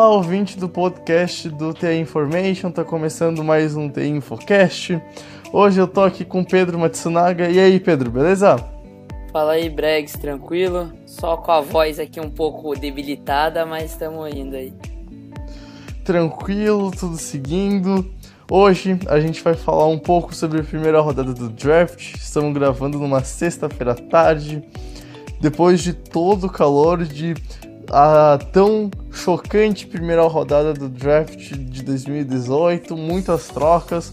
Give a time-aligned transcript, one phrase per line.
[0.00, 4.98] Olá, ouvinte do podcast do TI Information, tá começando mais um TI Infocast.
[5.52, 7.50] Hoje eu tô aqui com Pedro Matsunaga.
[7.50, 8.56] E aí, Pedro, beleza?
[9.30, 10.90] Fala aí, Bregs, tranquilo?
[11.04, 14.72] Só com a voz aqui um pouco debilitada, mas estamos indo aí.
[16.02, 18.10] Tranquilo, tudo seguindo.
[18.50, 22.14] Hoje a gente vai falar um pouco sobre a primeira rodada do draft.
[22.14, 24.62] Estamos gravando numa sexta-feira à tarde,
[25.42, 27.34] depois de todo o calor de
[27.90, 34.12] a tão chocante primeira rodada do draft de 2018, muitas trocas,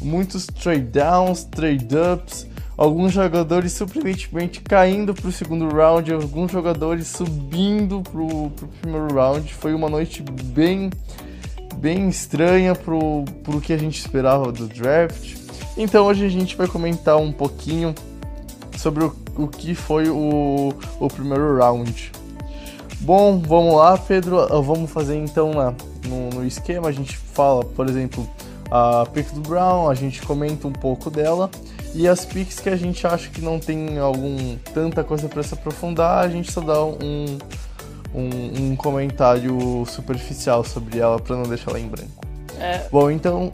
[0.00, 2.46] muitos trade downs, trade ups,
[2.78, 9.52] alguns jogadores surpreendentemente caindo para o segundo round, alguns jogadores subindo para o primeiro round.
[9.52, 10.90] Foi uma noite bem
[11.76, 15.34] bem estranha pro, pro que a gente esperava do draft.
[15.76, 17.94] Então hoje a gente vai comentar um pouquinho
[18.78, 22.12] sobre o, o que foi o, o primeiro round.
[23.00, 24.40] Bom, vamos lá, Pedro.
[24.40, 25.74] Ah, vamos fazer então na,
[26.06, 26.88] no, no esquema.
[26.88, 28.28] A gente fala, por exemplo,
[28.70, 31.50] a pick do Brown, a gente comenta um pouco dela.
[31.94, 35.54] E as picks que a gente acha que não tem algum tanta coisa para se
[35.54, 37.38] aprofundar, a gente só dá um,
[38.14, 42.24] um, um comentário superficial sobre ela para não deixar ela em branco.
[42.60, 42.86] É...
[42.92, 43.50] Bom, então.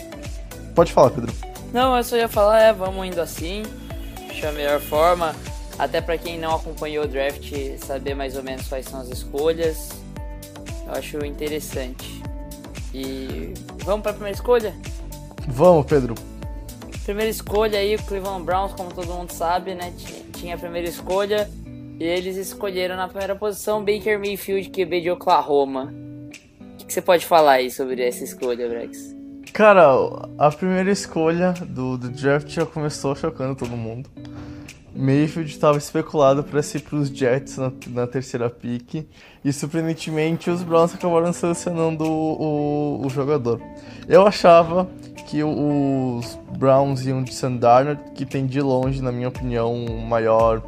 [0.74, 1.32] Pode falar, Pedro.
[1.72, 3.62] Não, eu só ia falar, é, vamos indo assim.
[4.28, 5.34] Acho a melhor forma.
[5.78, 9.90] Até para quem não acompanhou o draft, saber mais ou menos quais são as escolhas.
[10.86, 12.22] Eu acho interessante.
[12.94, 13.52] E
[13.84, 14.74] vamos para a primeira escolha?
[15.48, 16.14] Vamos, Pedro.
[17.04, 19.92] Primeira escolha aí, o Cleveland Browns, como todo mundo sabe, né?
[20.32, 21.48] Tinha a primeira escolha
[21.98, 25.92] e eles escolheram na primeira posição Baker Mayfield, QB de Oklahoma.
[26.60, 29.14] O que, você pode falar aí sobre essa escolha, Brex?
[29.52, 29.86] Cara,
[30.38, 34.10] a primeira escolha do, do draft já começou chocando todo mundo.
[34.96, 39.06] Mayfield estava especulado para ser para os Jets na, na, terceira pick
[39.44, 43.60] e surpreendentemente os Browns acabaram selecionando o, o, o jogador.
[44.08, 44.88] Eu achava
[45.28, 50.06] que os Browns iam de Sam Darnold, que tem de longe, na minha opinião, o
[50.06, 50.62] maior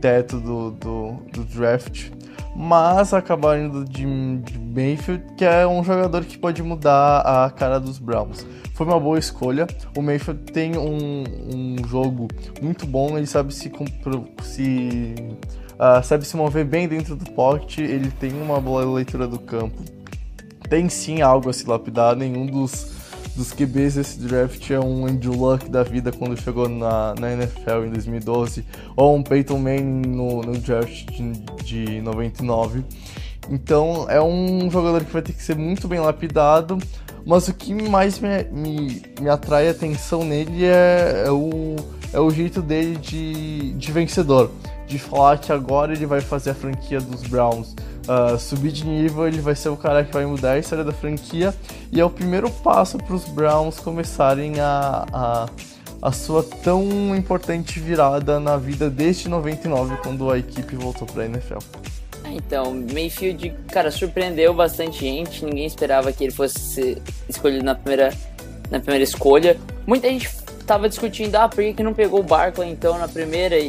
[0.00, 2.10] teto do, do, do draft,
[2.54, 4.04] mas acabaram indo de,
[4.38, 8.98] de Mayfield, que é um jogador que pode mudar a cara dos Browns foi uma
[8.98, 9.66] boa escolha.
[9.96, 11.24] O Mayfield tem um,
[11.54, 12.28] um jogo
[12.60, 13.70] muito bom, ele sabe se,
[14.42, 15.14] se
[15.74, 19.82] uh, sabe se mover bem dentro do pocket, ele tem uma boa leitura do campo.
[20.68, 23.01] Tem sim algo a se lapidar, nenhum dos,
[23.36, 27.86] dos QBs desse draft é um Andrew Luck da vida quando chegou na, na NFL
[27.86, 31.32] em 2012, ou um Peyton Manning no, no draft de,
[31.64, 32.84] de 99.
[33.50, 36.78] Então é um jogador que vai ter que ser muito bem lapidado.
[37.24, 41.76] Mas o que mais me, me, me atrai a atenção nele é, é, o,
[42.12, 44.50] é o jeito dele de, de vencedor.
[44.86, 47.74] De falar que agora ele vai fazer a franquia dos Browns
[48.08, 50.92] uh, subir de nível, ele vai ser o cara que vai mudar a história da
[50.92, 51.54] franquia.
[51.90, 55.48] E é o primeiro passo para os Browns começarem a, a,
[56.00, 61.26] a sua tão importante virada na vida desde 99, quando a equipe voltou para a
[61.26, 61.58] NFL.
[62.24, 65.44] Então, Mayfield, cara, surpreendeu bastante gente.
[65.44, 68.12] Ninguém esperava que ele fosse escolhido na primeira,
[68.70, 69.58] na primeira escolha.
[69.86, 70.30] Muita gente
[70.66, 73.68] tava discutindo, ah, por que não pegou o Barkley então na primeira e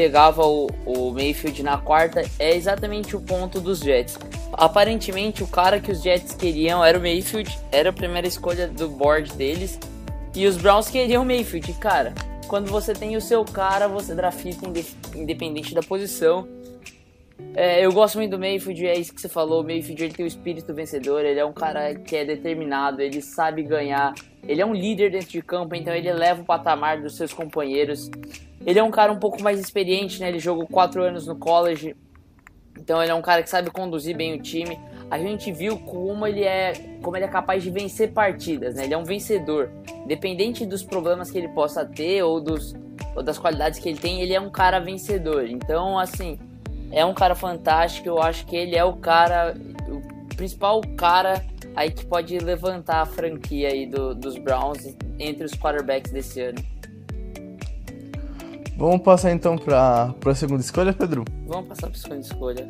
[0.00, 2.22] pegava o, o Mayfield na quarta?
[2.38, 4.18] É exatamente o ponto dos Jets.
[4.50, 8.88] Aparentemente, o cara que os Jets queriam era o Mayfield, era a primeira escolha do
[8.88, 9.78] board deles.
[10.34, 11.70] E os Browns queriam o Mayfield.
[11.74, 12.14] Cara,
[12.48, 14.48] quando você tem o seu cara, você drafta
[15.14, 16.48] independente da posição.
[17.54, 19.60] É, eu gosto muito do Mayfield, é isso que você falou.
[19.60, 23.20] O Mayfield ele tem o espírito vencedor, ele é um cara que é determinado, ele
[23.20, 24.14] sabe ganhar,
[24.48, 28.10] ele é um líder dentro de campo, então ele leva o patamar dos seus companheiros.
[28.64, 30.28] Ele é um cara um pouco mais experiente, né?
[30.28, 31.96] Ele jogou quatro anos no college,
[32.78, 34.78] então ele é um cara que sabe conduzir bem o time.
[35.10, 36.72] A gente viu como ele é,
[37.02, 38.84] como ele é capaz de vencer partidas, né?
[38.84, 39.70] Ele é um vencedor,
[40.04, 42.74] independente dos problemas que ele possa ter ou dos
[43.14, 45.46] ou das qualidades que ele tem, ele é um cara vencedor.
[45.46, 46.38] Então, assim,
[46.92, 48.08] é um cara fantástico.
[48.08, 49.56] Eu acho que ele é o cara,
[49.88, 55.52] o principal cara aí que pode levantar a franquia aí do, dos Browns entre os
[55.52, 56.58] quarterbacks desse ano.
[58.80, 61.26] Vamos passar então para a segunda escolha, Pedro?
[61.46, 62.66] Vamos passar para a segunda escolha.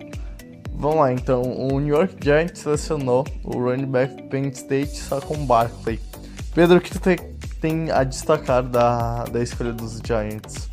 [0.72, 1.40] Vamos lá, então.
[1.40, 6.00] O New York Giants selecionou o running back Penn State Saquon Barkley.
[6.52, 10.68] Pedro, o que tu tem, a destacar da, da escolha dos Giants?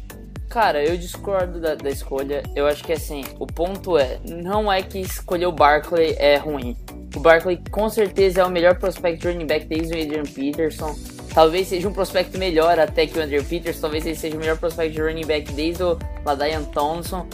[0.49, 2.41] Cara, eu discordo da, da, escolha.
[2.55, 6.75] Eu acho que assim, o ponto é, não é que escolher o Barkley é ruim.
[7.15, 10.95] O Barkley com certeza é o melhor prospect running back desde o Adrian Peterson.
[11.37, 13.79] Talvez seja um prospect melhor até que o Andrew Peters.
[13.79, 15.95] Talvez ele seja o melhor prospect de running back desde o
[16.25, 17.27] Ladaian Thompson.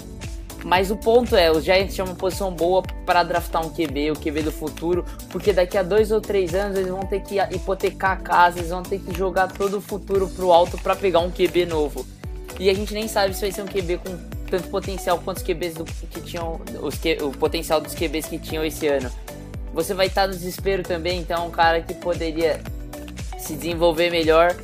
[0.66, 4.16] Mas o ponto é, os Giants tinham uma posição boa para draftar um QB, o
[4.16, 8.12] QB do futuro, porque daqui a dois ou três anos eles vão ter que hipotecar
[8.12, 11.32] a casa, eles vão ter que jogar todo o futuro pro alto para pegar um
[11.32, 12.06] QB novo.
[12.60, 14.18] E a gente nem sabe se vai ser um QB com
[14.50, 18.66] tanto potencial quanto os QBs do, que tinham, os, o potencial dos QBs que tinham
[18.66, 19.10] esse ano.
[19.74, 22.62] Você vai estar no desespero também, então é um cara que poderia
[23.44, 24.56] se desenvolver melhor.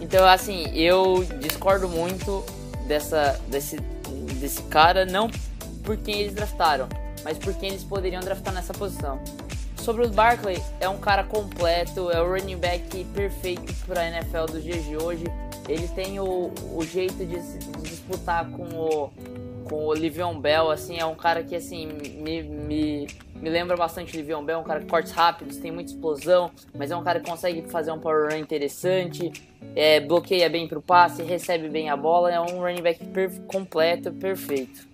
[0.00, 2.44] Então, assim, eu discordo muito
[2.86, 3.80] dessa, desse,
[4.38, 5.30] desse cara, não
[5.82, 6.86] por quem eles draftaram,
[7.24, 9.18] mas por quem eles poderiam draftar nessa posição.
[9.76, 14.44] Sobre o Barkley, é um cara completo, é o running back perfeito para a NFL
[14.52, 15.24] dos dias de hoje.
[15.66, 19.10] Ele tem o, o jeito de, de disputar com o,
[19.64, 23.06] com o Livion Bell, assim, é um cara que, assim, me, me,
[23.40, 26.90] me lembra bastante o Livion Bell, um cara que cortes rápidos, tem muita explosão, mas
[26.90, 29.32] é um cara que consegue fazer um power run interessante,
[29.74, 33.00] é, bloqueia bem pro passe, recebe bem a bola, é um running back
[33.46, 34.86] completo, perfeito.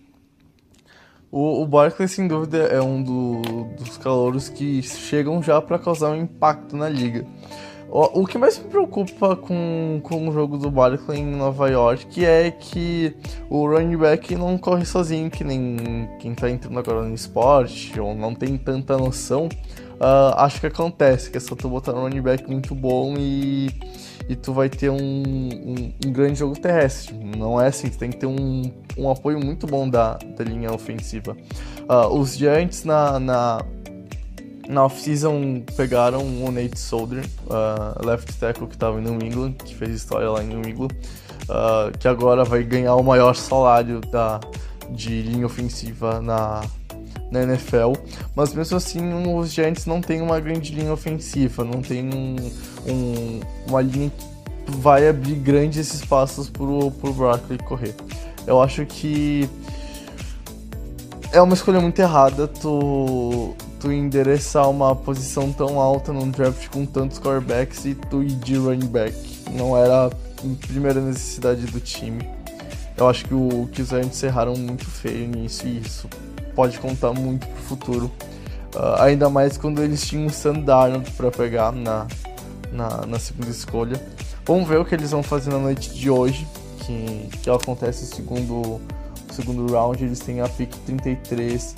[1.30, 6.10] O, o Barkley, sem dúvida, é um do, dos calouros que chegam já para causar
[6.10, 7.26] um impacto na liga.
[7.90, 12.50] O, que mais me preocupa com, com o jogo do Barkley em Nova York é
[12.50, 13.14] que
[13.48, 18.14] o running back não corre sozinho, que nem quem tá entrando agora no esporte, ou
[18.14, 19.48] não tem tanta noção.
[19.94, 23.70] Uh, acho que acontece, que é só tu botar um running back muito bom e
[24.28, 27.14] e tu vai ter um, um, um, grande jogo terrestre.
[27.14, 28.62] Não é assim, tu tem que ter um,
[28.96, 31.36] um apoio muito bom da, da linha ofensiva.
[31.82, 33.64] Uh, os Giants na, na,
[34.68, 39.74] na off-season pegaram o Nate Solder, uh, left tackle que estava em New England, que
[39.74, 40.92] fez história lá em New England,
[41.48, 44.40] uh, que agora vai ganhar o maior salário da,
[44.90, 46.62] de linha ofensiva na,
[47.30, 47.92] na NFL,
[48.34, 52.36] mas mesmo assim os Giants não tem uma grande linha ofensiva, não tem um,
[52.86, 57.94] um, uma linha que vai abrir grandes espaços pro, pro Barkley correr.
[58.46, 59.48] Eu acho que
[61.32, 66.86] é uma escolha muito errada tu, tu endereçar uma posição tão alta num draft com
[66.86, 69.14] tantos quarterbacks e tu ir de running back.
[69.52, 70.10] Não era a
[70.66, 72.26] primeira necessidade do time.
[72.96, 76.08] Eu acho que, o, que os Giants erraram muito feio nisso e isso
[76.54, 78.10] pode contar muito pro futuro.
[78.74, 82.06] Uh, ainda mais quando eles tinham o Sam Darnold para pegar na,
[82.72, 84.00] na, na, segunda escolha.
[84.46, 86.46] Vamos ver o que eles vão fazer na noite de hoje,
[86.78, 88.80] que, que acontece o segundo,
[89.30, 90.02] segundo round.
[90.02, 91.74] Eles têm a pick 33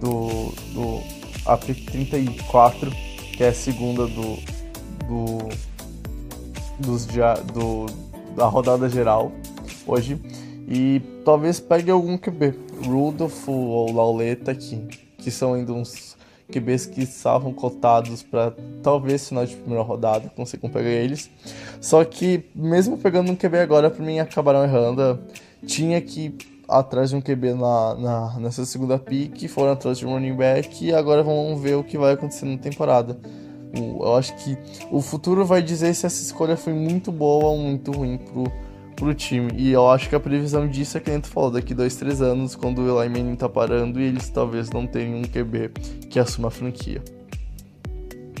[0.00, 2.90] do, do a pick 34,
[3.36, 4.36] que é a segunda do,
[5.06, 5.48] do,
[6.78, 7.86] dos, do,
[8.36, 9.32] da rodada geral
[9.86, 10.20] hoje.
[10.68, 12.54] E talvez pegue algum QB,
[12.86, 14.76] Rudolph ou Lauleta, que,
[15.18, 16.16] que são ainda uns
[16.50, 18.52] QBs que estavam cotados para
[18.82, 21.30] talvez final de primeira rodada, consigam pegar eles.
[21.80, 25.20] Só que, mesmo pegando um QB agora, para mim acabaram errando.
[25.66, 26.34] Tinha que
[26.78, 30.84] atrás de um QB na, na, nessa segunda pick, foram atrás de um running back
[30.84, 33.18] e agora vamos ver o que vai acontecer na temporada.
[33.72, 34.56] Eu acho que
[34.90, 38.44] o futuro vai dizer se essa escolha foi muito boa ou muito ruim pro
[39.00, 39.50] pro time.
[39.56, 42.20] E eu acho que a previsão disso é que a gente falou, daqui dois, três
[42.20, 45.70] anos, quando o Eli Manning tá parando e eles talvez não tenham um QB
[46.10, 47.02] que assuma a franquia.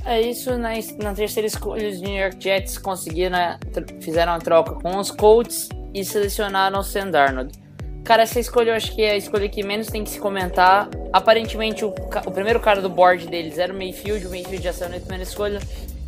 [0.04, 0.70] É isso, na,
[1.02, 3.58] na terceira escolha, os New York Jets conseguiram, né,
[4.00, 7.52] fizeram a troca com os Colts e selecionaram o Sam Darnold.
[8.04, 10.88] Cara, essa escolha eu acho que é a escolha que menos tem que se comentar.
[11.12, 14.90] Aparentemente, o, o primeiro cara do board deles era o Mayfield, o Mayfield já saiu
[14.90, 15.60] na primeira escolha.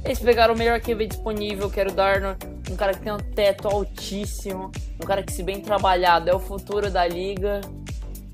[0.05, 2.39] Eles pegaram o melhor QB disponível, que era o Darnold,
[2.71, 6.41] um cara que tem um teto altíssimo, um cara que, se bem trabalhado, é o
[6.41, 7.61] futuro da liga.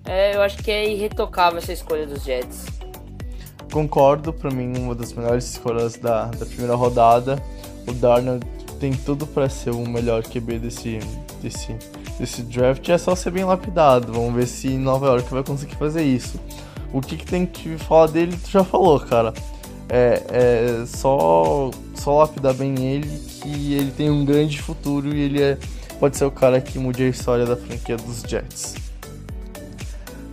[0.06, 2.64] É, eu acho que é irretocável essa escolha dos Jets.
[3.70, 7.38] Concordo, para mim, uma das melhores escolhas da, da primeira rodada.
[7.86, 8.46] O Darnold
[8.80, 10.98] tem tudo para ser o melhor QB desse,
[11.42, 11.76] desse,
[12.18, 12.88] desse draft.
[12.88, 14.12] É só ser bem lapidado.
[14.12, 16.38] Vamos ver se Nova York vai conseguir fazer isso.
[16.92, 19.32] O que, que tem que falar dele, tu já falou, cara
[19.88, 23.08] é, é só, só lapidar bem ele
[23.40, 25.58] que ele tem um grande futuro e ele é,
[25.98, 28.74] pode ser o cara que mude a história da franquia dos Jets.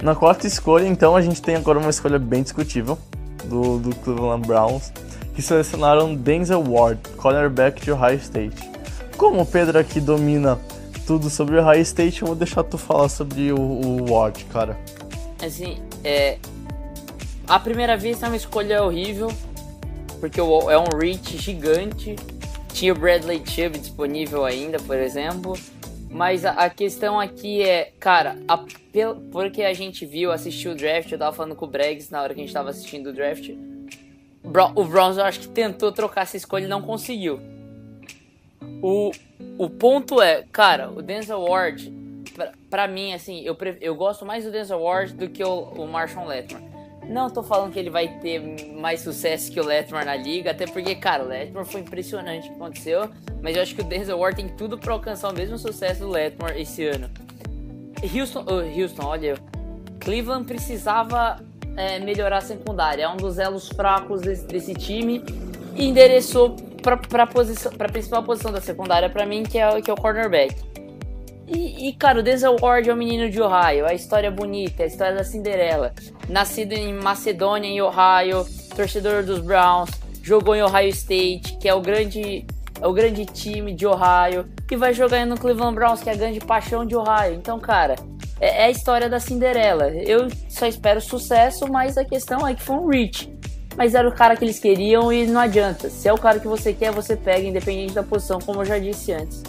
[0.03, 2.97] Na quarta escolha, então, a gente tem agora uma escolha bem discutível
[3.45, 4.91] do, do Cleveland Browns,
[5.33, 8.69] que selecionaram Denzel Ward, cornerback de Ohio State.
[9.17, 10.59] Como o Pedro aqui domina
[11.05, 14.77] tudo sobre o Ohio State, eu vou deixar tu falar sobre o, o Ward, cara.
[15.43, 16.37] Assim, é,
[17.47, 19.31] à primeira vista é uma escolha horrível,
[20.19, 22.15] porque é um reach gigante.
[22.73, 25.57] Tinha o Bradley Chubb disponível ainda, por exemplo.
[26.09, 28.57] Mas a, a questão aqui é, cara, a,
[29.31, 32.33] porque a gente viu, assistiu o draft, eu tava falando com o Bregs na hora
[32.33, 33.49] que a gente tava assistindo o draft.
[34.75, 37.39] O Browns eu acho que tentou trocar essa escolha e não conseguiu.
[38.81, 39.11] O,
[39.57, 41.91] o ponto é, cara, o Denzel Ward
[42.69, 46.27] pra, mim, assim, eu, eu gosto mais do Denzel Ward do que o, o Marshall
[46.27, 46.63] Letmore.
[47.07, 48.39] Não tô falando que ele vai ter
[48.73, 52.51] mais sucesso que o Letmore na liga, até porque, cara, o Letmore foi impressionante o
[52.51, 53.09] que aconteceu,
[53.41, 56.09] mas eu acho que o Denzel Ward tem tudo para alcançar o mesmo sucesso do
[56.09, 57.09] Letmore esse ano.
[58.13, 59.35] Houston, oh, Houston, olha,
[59.99, 61.39] Cleveland precisava
[61.77, 65.23] é, melhorar a secundária, é um dos elos fracos desse, desse time
[65.75, 66.55] e endereçou
[66.85, 70.55] para a principal posição da secundária para mim, que é, que é o cornerback.
[71.47, 74.83] E, e, cara, o Denzel Ward é um menino de Ohio, a história é bonita,
[74.83, 75.93] a história da Cinderela.
[76.27, 79.91] Nascido em Macedônia, em Ohio, torcedor dos Browns,
[80.23, 82.45] jogou em Ohio State, que é o grande,
[82.81, 86.17] é o grande time de Ohio, e vai jogar no Cleveland Browns, que é a
[86.17, 87.35] grande paixão de Ohio.
[87.35, 87.95] Então, cara,
[88.39, 89.89] é, é a história da Cinderela.
[89.89, 93.31] Eu só espero sucesso, mas a questão é que foi um reach.
[93.77, 95.89] Mas era o cara que eles queriam e não adianta.
[95.89, 98.79] Se é o cara que você quer, você pega, independente da posição, como eu já
[98.79, 99.43] disse antes.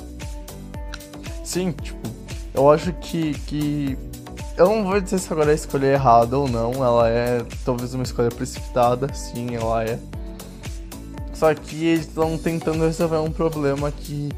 [1.44, 2.08] Sim, tipo,
[2.52, 3.96] eu acho que, que.
[4.56, 6.72] Eu não vou dizer se agora é escolha errada ou não.
[6.72, 9.98] Ela é talvez uma escolha precipitada, sim, ela é.
[11.32, 14.30] Só que eles estão tentando resolver um problema que,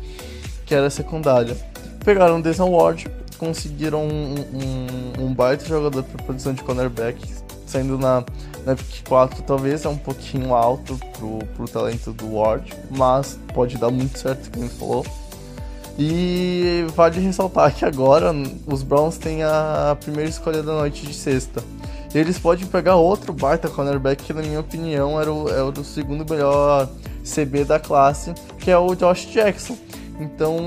[0.66, 1.56] que era secundário.
[2.04, 7.22] Pegaram o Desmond Ward, conseguiram um, um, um baita jogador para posição de cornerback,
[7.64, 8.24] saindo na,
[8.68, 13.78] na pick 4 talvez é um pouquinho alto pro, pro talento do Ward, mas pode
[13.78, 15.06] dar muito certo, como ele falou.
[15.98, 18.30] E vale ressaltar que agora
[18.66, 21.64] os Browns têm a primeira escolha da noite de sexta.
[22.14, 26.28] Eles podem pegar outro baita cornerback que, na minha opinião, era o, era o segundo
[26.30, 26.88] melhor
[27.24, 29.76] CB da classe, que é o Josh Jackson.
[30.20, 30.58] Então,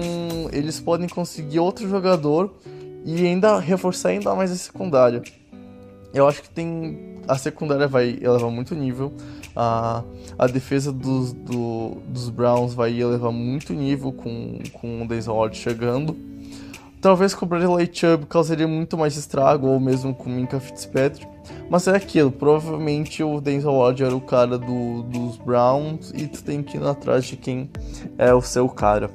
[0.52, 2.54] eles podem conseguir outro jogador
[3.06, 5.22] e ainda reforçar ainda mais a secundária.
[6.14, 7.11] Eu acho que tem.
[7.28, 9.14] A secundária vai elevar muito nível.
[9.56, 10.04] A,
[10.38, 15.58] a defesa dos, do, dos Browns vai elevar muito nível com, com o Denzel Ward
[15.58, 16.16] chegando.
[17.02, 21.28] Talvez com o Bradley Chubb causaria muito mais estrago, ou mesmo com o Minka Fitzpatrick.
[21.68, 26.44] Mas é aquilo, provavelmente o Denzel Ward era o cara do, dos Browns e tu
[26.44, 27.70] tem que ir atrás de quem
[28.18, 29.10] é o seu cara.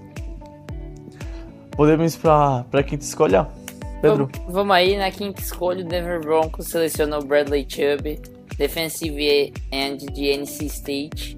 [1.76, 3.46] Podemos ir pra, pra quinta escolha?
[4.10, 4.30] Pedro?
[4.48, 8.20] Vamos aí, na quinta escolha, o Denver Broncos selecionou Bradley Chubb
[8.56, 11.36] defensive end de NC State.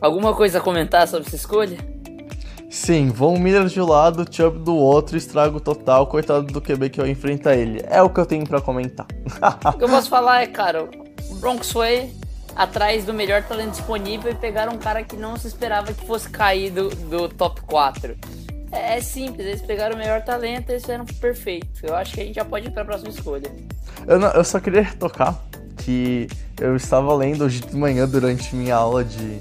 [0.00, 1.78] Alguma coisa a comentar sobre essa escolha?
[2.68, 7.00] Sim, Von Miller de um lado, Chubb do outro, estrago total, coitado do QB que
[7.00, 7.82] eu enfrenta ele.
[7.88, 9.06] É o que eu tenho para comentar.
[9.64, 10.88] o que eu posso falar é, cara,
[11.28, 12.10] o Broncos foi
[12.54, 16.28] atrás do melhor talento disponível e pegaram um cara que não se esperava que fosse
[16.30, 18.16] cair do, do top 4.
[18.72, 21.84] É, é simples, eles pegaram o melhor talento e eles fizeram perfeito.
[21.84, 23.50] Eu acho que a gente já pode ir para a próxima escolha.
[24.06, 25.42] Eu, não, eu só queria tocar
[25.78, 26.28] que
[26.60, 29.38] eu estava lendo hoje de manhã durante minha aula de,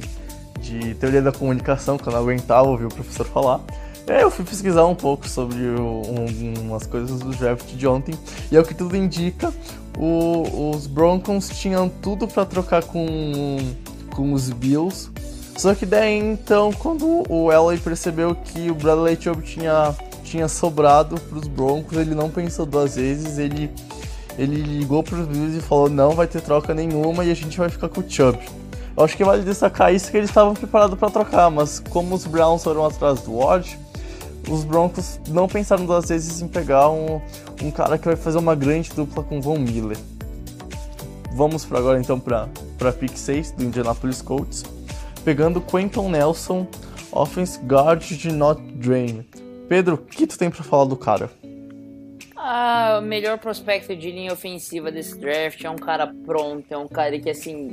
[0.60, 3.62] de teoria da comunicação, quando eu aguentava ouvir o professor falar.
[4.08, 8.16] É, eu fui pesquisar um pouco sobre o, um, umas coisas do draft de ontem,
[8.52, 9.54] e é o que tudo indica,
[10.00, 13.58] o, os Broncos tinham tudo para trocar com,
[14.16, 15.12] com os Bills.
[15.60, 21.20] Só que daí então, quando o Elway percebeu que o Bradley Chubb tinha, tinha sobrado
[21.20, 23.70] para os Broncos, ele não pensou duas vezes, ele
[24.38, 27.68] ele ligou pros Bills e falou: não vai ter troca nenhuma e a gente vai
[27.68, 28.40] ficar com o Chubb.
[28.96, 32.26] Eu acho que vale destacar isso que eles estavam preparados para trocar, mas como os
[32.26, 33.78] Browns foram atrás do Ward,
[34.50, 37.20] os Broncos não pensaram duas vezes em pegar um,
[37.62, 39.98] um cara que vai fazer uma grande dupla com Von Miller.
[41.34, 42.48] Vamos para agora então para
[42.78, 44.64] para pick 6 do Indianapolis Colts,
[45.20, 46.68] pegando Quentin Nelson,
[47.12, 49.28] offense guard de Notre Dame.
[49.68, 51.30] Pedro, o que tu tem para falar do cara?
[52.36, 56.88] Ah, o melhor prospecto de linha ofensiva desse draft é um cara pronto, é um
[56.88, 57.70] cara que assim.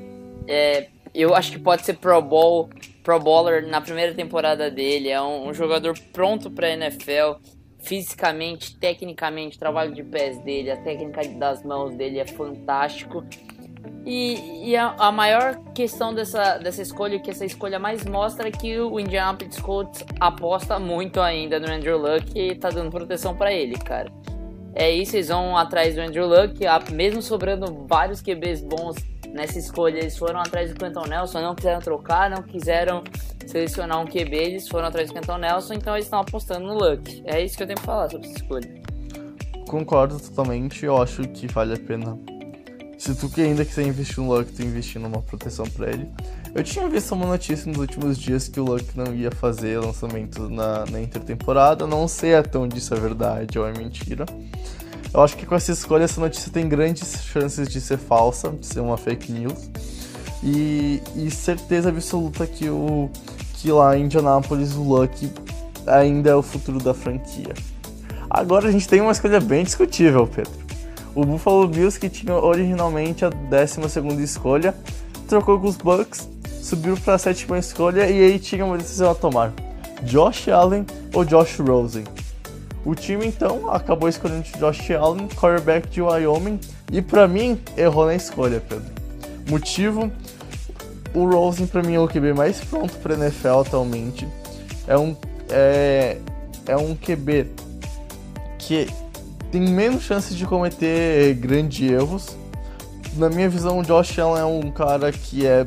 [0.49, 2.69] É, eu acho que pode ser Pro Bowl,
[3.03, 5.09] Pro Bowler na primeira temporada dele.
[5.09, 7.41] É um, um jogador pronto para NFL,
[7.79, 13.25] fisicamente, tecnicamente, o trabalho de pés dele, a técnica das mãos dele é fantástico.
[14.05, 18.51] E, e a, a, maior questão dessa, dessa escolha, que essa escolha mais mostra, é
[18.51, 23.53] que o Indianapolis Colts aposta muito ainda no Andrew Luck e tá dando proteção para
[23.53, 24.13] ele, cara.
[24.75, 26.61] É isso, eles vão atrás do Andrew Luck,
[26.93, 28.97] mesmo sobrando vários QBs bons
[29.33, 33.03] nessa escolha, eles foram atrás do Quentin Nelson, não quiseram trocar, não quiseram
[33.47, 37.23] selecionar um QB, eles foram atrás do Quentin Nelson, então eles estão apostando no Luck.
[37.25, 38.83] É isso que eu tenho pra falar sobre essa escolha.
[39.69, 42.36] Concordo totalmente, eu acho que vale a pena.
[42.99, 46.09] Se tu que ainda quiser investir no Luck, tu investir numa proteção para ele.
[46.55, 50.49] Eu tinha visto uma notícia nos últimos dias que o Luck não ia fazer lançamento
[50.49, 51.87] na, na intertemporada.
[51.87, 54.25] Não sei até onde isso é verdade ou é mentira.
[55.13, 58.67] Eu acho que com essa escolha, essa notícia tem grandes chances de ser falsa, de
[58.67, 59.71] ser uma fake news.
[60.43, 63.11] E, e certeza absoluta que, o,
[63.55, 65.31] que lá em Indianápolis o Luck
[65.87, 67.55] ainda é o futuro da franquia.
[68.29, 70.66] Agora a gente tem uma escolha bem discutível, Pedro.
[71.17, 74.75] O Buffalo Bills, que tinha originalmente a 12 escolha,
[75.27, 76.29] trocou com os Bucks,
[76.61, 79.51] subiu para a sétima escolha e aí tinha uma decisão a tomar:
[80.03, 82.05] Josh Allen ou Josh Rosen.
[82.85, 86.61] O time então acabou escolhendo Josh Allen, quarterback de Wyoming,
[86.93, 88.93] e para mim errou na escolha, Pedro.
[89.49, 90.13] Motivo:
[91.15, 94.29] o Rosen para mim é o QB mais pronto para NFL atualmente.
[94.87, 95.17] É um
[95.49, 96.19] é,
[96.67, 97.47] é um QB
[98.59, 98.87] que
[99.57, 102.37] tem menos chances de cometer grandes erros.
[103.17, 105.65] Na minha visão, o Josh Allen é um cara que é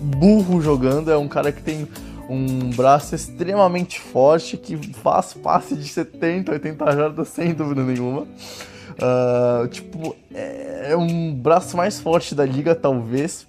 [0.00, 1.86] burro jogando, é um cara que tem
[2.28, 8.22] um braço extremamente forte, que faz passe de 70, 80 jardas sem dúvida nenhuma.
[8.22, 13.46] Uh, tipo, é, é um braço mais forte da liga, talvez.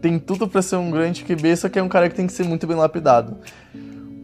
[0.00, 2.32] Tem tudo para ser um grande QB, só que é um cara que tem que
[2.32, 3.36] ser muito bem lapidado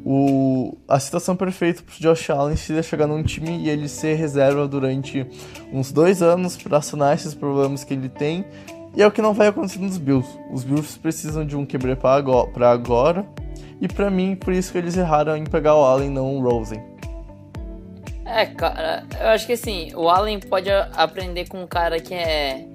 [0.05, 4.67] o, a situação perfeita para Josh Allen seria chegar num time e ele ser reserva
[4.67, 5.27] durante
[5.73, 8.45] uns dois anos para sanar esses problemas que ele tem.
[8.95, 10.29] E é o que não vai acontecer nos Bills.
[10.51, 13.25] Os Bills precisam de um quebrar para agora.
[13.81, 16.83] E para mim, por isso que eles erraram em pegar o Allen, não o Rosen.
[18.27, 22.67] É, cara, eu acho que assim, o Allen pode aprender com um cara que é.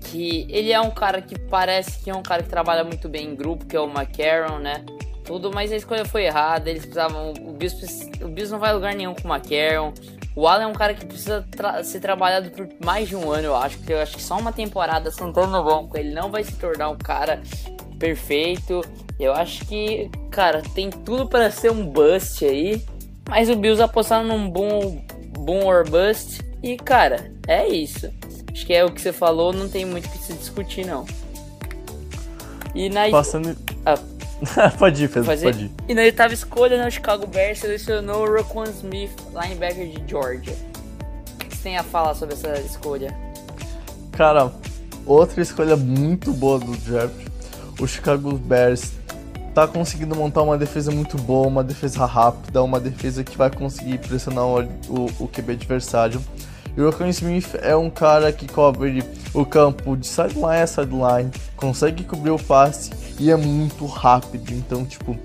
[0.00, 3.28] Que ele é um cara que parece que é um cara que trabalha muito bem
[3.28, 4.84] em grupo, que é o McCarron, né?
[5.24, 6.70] Tudo, mas a escolha foi errada.
[6.70, 7.32] Eles precisavam.
[7.32, 9.92] O Bills, o Bills não vai a lugar nenhum com o McCarron.
[10.34, 13.46] O Allen é um cara que precisa tra ser trabalhado por mais de um ano,
[13.46, 13.78] eu acho.
[13.78, 16.88] Porque eu acho que só uma temporada sentando no banco ele não vai se tornar
[16.88, 17.42] um cara
[17.98, 18.80] perfeito.
[19.18, 22.82] Eu acho que, cara, tem tudo para ser um bust aí.
[23.28, 25.04] Mas o Bills apostaram num boom,
[25.38, 26.40] boom or bust.
[26.62, 28.10] E, cara, é isso.
[28.50, 31.06] Acho que é o que você falou, não tem muito o que se discutir, não.
[32.74, 33.08] E na.
[33.10, 33.56] Passando.
[33.84, 33.98] Ah,
[34.78, 35.46] pode ir, Pedro, Fazer...
[35.52, 35.70] pode ir.
[35.88, 40.54] E oitava escolha, no Chicago Bears selecionou o Roquan Smith, linebacker de Georgia.
[41.34, 43.16] O que você tem a falar sobre essa escolha?
[44.12, 44.52] Cara,
[45.06, 47.14] outra escolha muito boa do draft.
[47.80, 48.92] O Chicago Bears
[49.54, 53.98] tá conseguindo montar uma defesa muito boa, uma defesa rápida, uma defesa que vai conseguir
[53.98, 56.20] pressionar o, o, o QB adversário.
[56.76, 61.30] E o Roquan Smith é um cara que cobre o campo de sideline a sideline,
[61.54, 62.90] consegue cobrir o passe
[63.22, 64.52] e é muito rápido.
[64.52, 65.16] Então, tipo,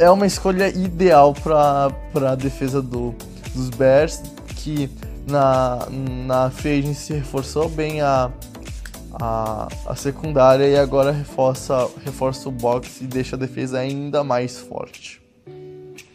[0.00, 1.92] é, é uma escolha ideal para
[2.32, 3.14] a defesa do,
[3.54, 4.20] dos Bears,
[4.56, 4.90] que
[5.28, 5.86] na,
[6.26, 8.32] na free agency reforçou bem a,
[9.12, 14.58] a, a secundária e agora reforça, reforça o box e deixa a defesa ainda mais
[14.58, 15.22] forte.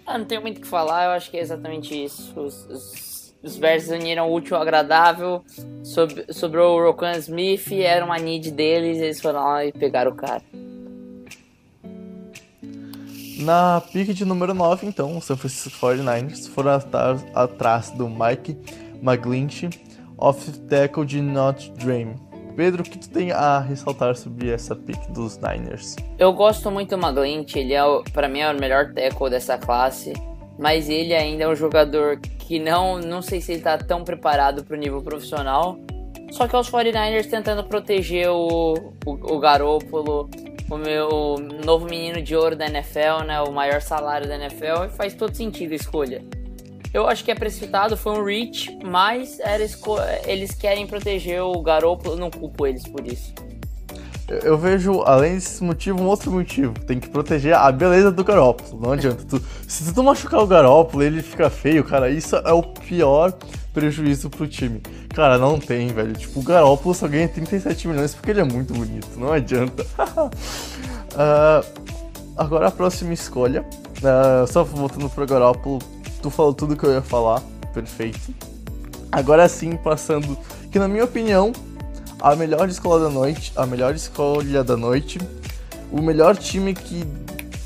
[0.05, 2.37] Ah, não tenho muito o que falar, eu acho que é exatamente isso.
[2.37, 5.43] Os, os os Bears uniram o útil ao agradável.
[5.83, 10.15] Sob, sobrou o Rokan Smith, era uma need deles, eles foram lá e pegaram o
[10.15, 10.41] cara.
[13.37, 16.71] Na pick de número 9, então, os San Francisco 49ers foram
[17.33, 18.57] atrás do Mike
[19.01, 19.69] McGlinchey,
[20.17, 22.15] off tackle de Notre Dame.
[22.55, 25.95] Pedro, o que tu tem a ressaltar sobre essa pick dos Niners?
[26.19, 30.13] Eu gosto muito do McGlinchey, ele é, para mim, é o melhor tackle dessa classe
[30.57, 34.63] mas ele ainda é um jogador que não, não sei se ele está tão preparado
[34.63, 35.77] para o nível profissional.
[36.31, 40.29] Só que os 49ers tentando proteger o, o, o Garópolo,
[40.73, 44.89] o meu novo menino de ouro da NFL, né, o maior salário da NFL, e
[44.89, 46.23] faz todo sentido a escolha.
[46.93, 49.63] Eu acho que é precipitado, foi um reach, mas era
[50.27, 53.33] eles querem proteger o Garópolo, não culpo eles por isso.
[54.43, 56.73] Eu vejo, além desse motivo, um outro motivo.
[56.73, 58.79] Tem que proteger a beleza do Garópolo.
[58.81, 59.23] Não adianta.
[59.23, 62.09] Tu, se tu machucar o Garópolo, ele fica feio, cara.
[62.09, 63.33] Isso é o pior
[63.73, 64.81] prejuízo pro time.
[65.13, 66.13] Cara, não tem, velho.
[66.13, 69.07] Tipo, o Garópolo só ganha 37 milhões porque ele é muito bonito.
[69.17, 69.85] Não adianta.
[71.13, 71.65] uh,
[72.37, 73.65] agora a próxima escolha.
[73.97, 75.79] Uh, só voltando pro Garópolo.
[76.21, 77.41] Tu falou tudo que eu ia falar.
[77.73, 78.33] Perfeito.
[79.11, 80.37] Agora sim, passando.
[80.71, 81.51] Que na minha opinião,
[82.23, 85.19] a melhor escola da noite, a melhor escolha da noite,
[85.91, 87.05] o melhor time que,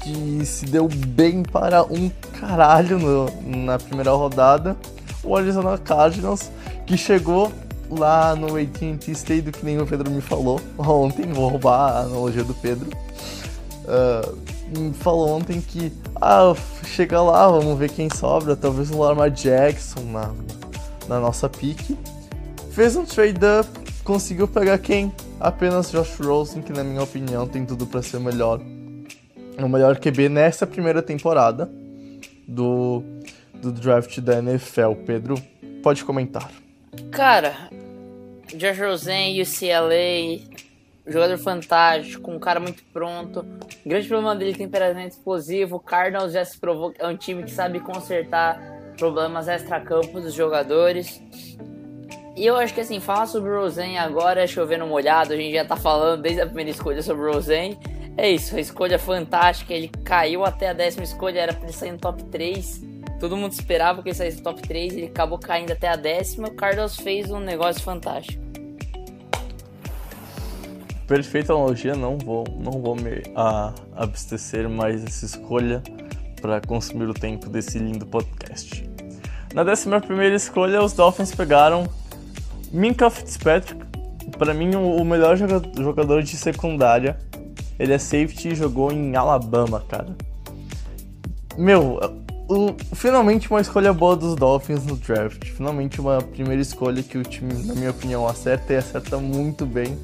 [0.02, 4.76] que se deu bem para um caralho no, na primeira rodada,
[5.24, 6.50] o Arizona Cardinals,
[6.88, 7.52] que chegou
[7.88, 12.44] lá no AT&T Stadium, que nem o Pedro me falou ontem, vou roubar a analogia
[12.44, 12.90] do Pedro,
[13.84, 20.02] uh, falou ontem que, ah, chega lá, vamos ver quem sobra, talvez o Lamar Jackson
[20.02, 20.34] na,
[21.08, 21.96] na nossa pique,
[22.72, 25.12] fez um trade-up conseguiu pegar quem?
[25.38, 28.62] Apenas Josh Rosen, que na minha opinião tem tudo para ser o melhor,
[29.60, 31.70] o melhor QB nessa primeira temporada
[32.48, 33.04] do,
[33.56, 34.94] do draft da NFL.
[35.06, 35.36] Pedro,
[35.84, 36.50] pode comentar.
[37.12, 37.54] Cara,
[38.56, 40.40] Josh Rosen, UCLA,
[41.06, 43.46] jogador fantástico, um cara muito pronto.
[43.86, 45.76] Grande problema dele é temperamento explosivo.
[45.76, 48.58] O Cardinals já se provou é um time que sabe consertar
[48.98, 51.22] problemas extra-campo dos jogadores.
[52.38, 55.56] E eu acho que assim, falar sobre o Rosen agora é chovendo molhado, a gente
[55.56, 57.76] já tá falando desde a primeira escolha sobre o Rosen.
[58.16, 61.94] É isso, a escolha fantástica, ele caiu até a décima escolha, era pra ele sair
[61.94, 62.84] no top 3.
[63.20, 66.50] Todo mundo esperava que ele saísse no top 3, ele acabou caindo até a décima.
[66.50, 68.44] O Carlos fez um negócio fantástico.
[71.08, 75.82] Perfeita analogia, não vou, não vou me a, abastecer mais essa escolha
[76.40, 78.88] para consumir o tempo desse lindo podcast.
[79.56, 81.90] Na décima primeira escolha, os Dolphins pegaram
[82.72, 83.86] Minka Fitzpatrick,
[84.38, 87.18] para mim o melhor jogador de secundária.
[87.80, 90.16] Ele é safety e jogou em Alabama, cara.
[91.56, 92.00] Meu,
[92.50, 95.46] o, finalmente uma escolha boa dos Dolphins no draft.
[95.46, 99.98] Finalmente uma primeira escolha que o time, na minha opinião, acerta e acerta muito bem.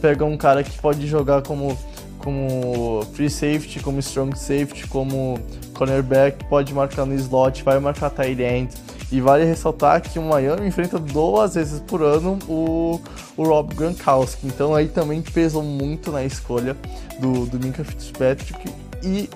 [0.00, 1.76] Pega um cara que pode jogar como,
[2.18, 5.38] como free safety, como strong safety, como
[5.74, 8.74] cornerback, pode marcar no slot, vai marcar tight end.
[9.10, 13.00] E vale ressaltar que o Miami enfrenta duas vezes por ano o,
[13.36, 14.46] o Rob Gronkowski.
[14.46, 16.76] Então aí também pesou muito na escolha
[17.18, 18.70] do, do Minka Fitzpatrick.
[19.02, 19.30] E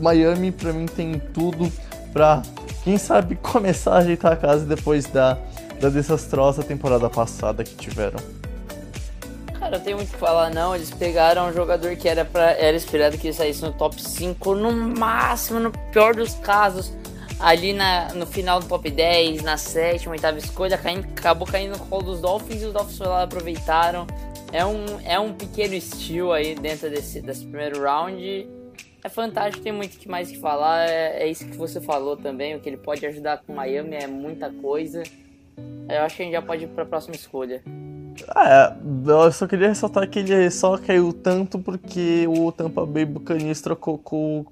[0.00, 1.70] Miami, para mim, tem tudo
[2.12, 2.42] para,
[2.82, 5.36] quem sabe, começar a ajeitar a casa depois da,
[5.80, 8.18] da desastrosa temporada passada que tiveram.
[9.58, 10.74] Cara, eu tenho muito que falar, não.
[10.74, 14.54] Eles pegaram um jogador que era, pra, era esperado que ele saísse no top 5,
[14.54, 16.90] no máximo, no pior dos casos,
[17.40, 21.86] ali na, no final do top 10, na sétima, oitava escolha, caindo, acabou caindo no
[21.86, 24.06] colo dos Dolphins e os Dolphins lá aproveitaram.
[24.52, 28.60] É um, é um pequeno estilo aí dentro desse, desse primeiro round
[29.02, 30.88] é fantástico, tem muito que mais que falar.
[30.88, 32.54] É, é, isso que você falou também.
[32.54, 35.02] O que ele pode ajudar com Miami é muita coisa.
[35.88, 37.62] Eu acho que a gente já pode ir para a próxima escolha.
[38.28, 43.06] Ah, é, eu só queria ressaltar que ele só caiu tanto porque o Tampa Bay
[43.06, 44.44] Buccaneers trocou com,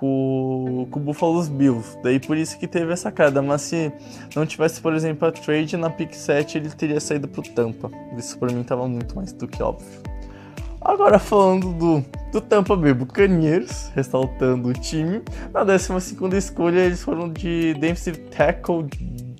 [0.00, 1.98] com, com o Buffalo Bills.
[2.02, 3.42] Daí por isso que teve essa queda.
[3.42, 3.92] Mas se
[4.34, 7.90] não tivesse, por exemplo, a trade na pick 7, ele teria saído pro Tampa.
[8.16, 9.86] Isso por mim tava muito mais do que óbvio.
[10.80, 15.20] Agora falando do, do Tampa Bay Buccaneers, ressaltando o time,
[15.52, 15.92] na 12
[16.38, 18.86] escolha eles foram de defensive tackle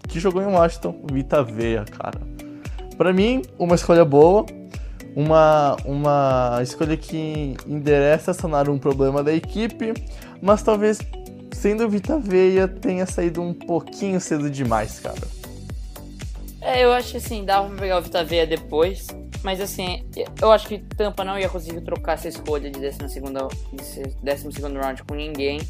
[0.06, 2.20] que jogou em Washington, Vita Veia, cara.
[2.98, 4.44] Para mim, uma escolha boa,
[5.16, 9.94] uma, uma escolha que endereça sanar um problema da equipe,
[10.40, 10.98] mas talvez
[11.52, 15.40] sendo Vita Veia tenha saído um pouquinho cedo demais, cara.
[16.60, 19.06] É, eu acho assim, dava pra pegar o Vita Veia depois,
[19.42, 20.04] mas assim,
[20.40, 25.60] eu acho que Tampa não ia conseguir trocar essa escolha de 12 round com ninguém.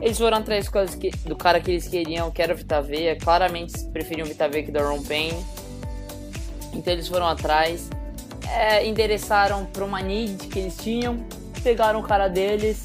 [0.00, 0.68] Eles foram atrás
[1.24, 3.16] do cara que eles queriam, que era o Vitaveia.
[3.16, 5.42] Claramente preferiam o Vitaveia que o Daron Payne.
[6.74, 7.88] Então eles foram atrás.
[8.46, 11.24] É, endereçaram para uma need que eles tinham.
[11.62, 12.84] Pegaram o cara deles.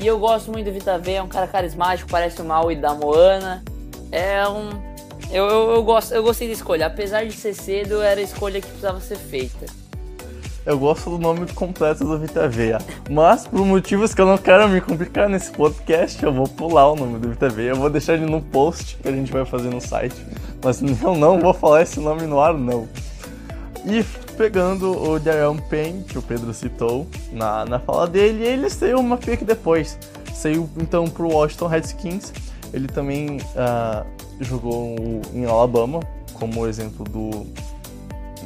[0.00, 1.18] E eu gosto muito do Vitaveia.
[1.18, 3.62] É um cara carismático, parece o Maui da Moana.
[4.10, 4.90] É um
[5.30, 6.86] eu, eu, eu, gosto, eu gostei da escolha.
[6.86, 9.66] Apesar de ser cedo, era a escolha que precisava ser feita.
[10.66, 12.78] Eu gosto do nome completo do Vita Veia.
[13.08, 16.96] Mas, por motivos que eu não quero me complicar nesse podcast, eu vou pular o
[16.96, 17.70] nome do Vita Veia.
[17.70, 20.16] Eu vou deixar ele no post que a gente vai fazer no site.
[20.62, 22.88] Mas eu não vou falar esse nome no ar, não.
[23.86, 24.04] E
[24.40, 29.18] pegando o Darren Payne, que o Pedro citou na, na fala dele, ele saiu uma
[29.18, 29.98] pick depois.
[30.32, 32.32] Saiu então pro Washington Redskins.
[32.72, 34.02] Ele também uh,
[34.40, 34.96] jogou
[35.34, 36.00] em Alabama,
[36.32, 37.46] como exemplo do,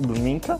[0.01, 0.59] do Minka.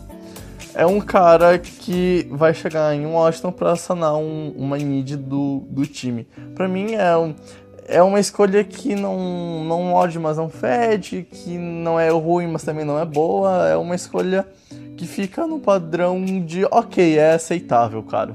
[0.73, 5.85] É um cara que vai chegar em Washington para sanar um, uma need do, do
[5.85, 6.25] time.
[6.55, 11.99] Para mim é, é uma escolha que não, não morde, mas não fede, que não
[11.99, 13.67] é ruim, mas também não é boa.
[13.67, 14.47] É uma escolha
[14.97, 18.33] que fica no padrão de ok, é aceitável, cara.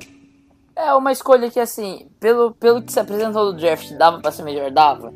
[0.76, 4.42] É uma escolha que, assim, pelo, pelo que se apresentou do draft, dava pra ser
[4.42, 4.70] melhor?
[4.70, 5.12] Dava.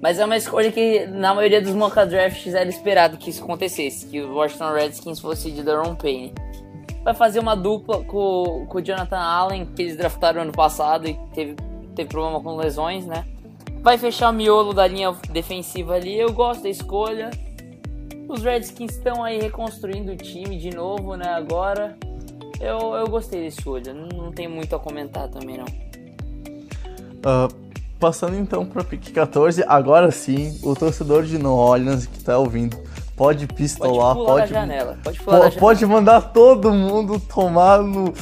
[0.00, 4.06] Mas é uma escolha que na maioria dos mock drafts era esperado que isso acontecesse,
[4.06, 6.32] que o Washington Redskins fosse de Daron Payne.
[7.04, 11.18] Vai fazer uma dupla com, com o Jonathan Allen, que eles draftaram ano passado e
[11.34, 11.56] teve,
[11.94, 13.26] teve problema com lesões, né?
[13.82, 16.18] Vai fechar o miolo da linha defensiva ali.
[16.18, 17.30] Eu gosto da escolha.
[18.30, 21.28] Os Redskins estão aí reconstruindo o time de novo, né?
[21.28, 21.96] Agora.
[22.60, 23.94] Eu, eu gostei da escolha.
[23.94, 25.64] Não, tem muito a comentar também, não.
[27.24, 32.38] Uh, Passando então para pick 14, agora sim, o torcedor de New Orleans que tá
[32.38, 32.74] ouvindo
[33.14, 38.14] pode pistolar, pode pode, janela, pode, pode, pode mandar todo mundo tomar no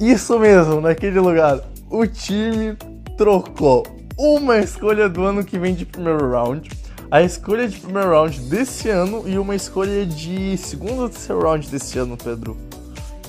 [0.00, 1.60] isso mesmo, naquele lugar.
[1.88, 2.76] O time
[3.16, 3.86] trocou
[4.18, 6.68] uma escolha do ano que vem de primeiro round,
[7.12, 11.68] a escolha de primeiro round desse ano e uma escolha de segundo ou terceiro round
[11.68, 12.56] desse ano, Pedro.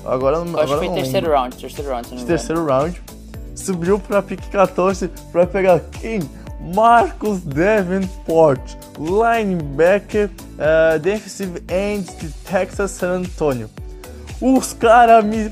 [0.06, 2.16] Agora, Acho agora que foi terceiro round, terceiro round.
[2.16, 3.04] De terceiro round
[3.54, 6.22] subiu pra pick 14 pra pegar quem?
[6.74, 8.62] Marcus Davenport,
[8.98, 13.70] linebacker, uh, defensive end de Texas San Antonio.
[14.40, 15.52] Os caras me.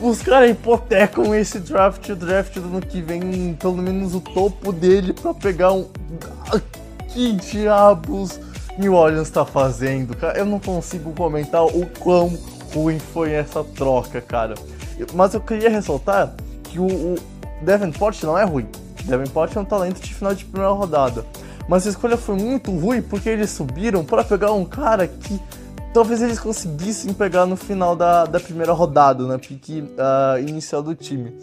[0.00, 4.70] Os caras hipotecam esse draft, o draft do ano que vem, pelo menos o topo
[4.70, 5.88] dele, pra pegar um.
[7.16, 8.38] Que diabos
[8.76, 10.38] New Orleans tá fazendo, cara?
[10.38, 12.38] Eu não consigo comentar o quão
[12.74, 14.54] ruim foi essa troca, cara.
[15.14, 17.14] Mas eu queria ressaltar que o, o
[17.62, 18.66] Davenport não é ruim.
[19.06, 21.24] Davenport é um talento de final de primeira rodada.
[21.66, 25.40] Mas a escolha foi muito ruim porque eles subiram para pegar um cara que
[25.94, 30.94] talvez eles conseguissem pegar no final da, da primeira rodada, na pique uh, inicial do
[30.94, 31.34] time.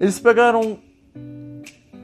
[0.00, 0.78] Eles pegaram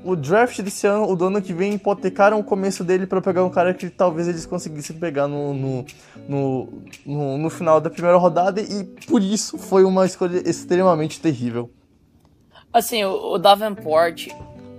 [0.08, 3.44] o draft desse ano, o do ano que vem, hipotecaram o começo dele para pegar
[3.44, 5.84] um cara que talvez eles conseguissem pegar no no,
[6.26, 6.68] no,
[7.04, 11.70] no, no, final da primeira rodada e por isso foi uma escolha extremamente terrível.
[12.72, 14.28] Assim, o, o Davenport